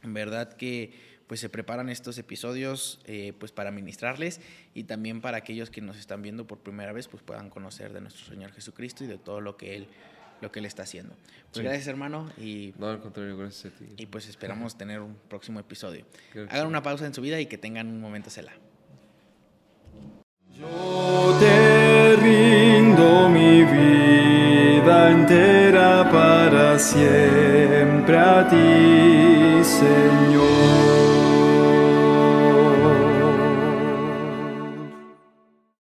[0.02, 4.40] En verdad que pues se preparan estos episodios eh, pues para ministrarles
[4.74, 8.00] y también para aquellos que nos están viendo por primera vez pues puedan conocer de
[8.00, 9.88] nuestro Señor Jesucristo y de todo lo que Él
[10.40, 11.14] lo que él está haciendo.
[11.52, 13.86] Pues gracias hermano y no al contrario gracias a ti.
[13.96, 16.04] Y pues esperamos tener un próximo episodio.
[16.48, 18.52] Hagan una pausa en su vida y que tengan un momento cela.
[20.54, 30.67] Yo te rindo mi vida entera para siempre a ti, Señor.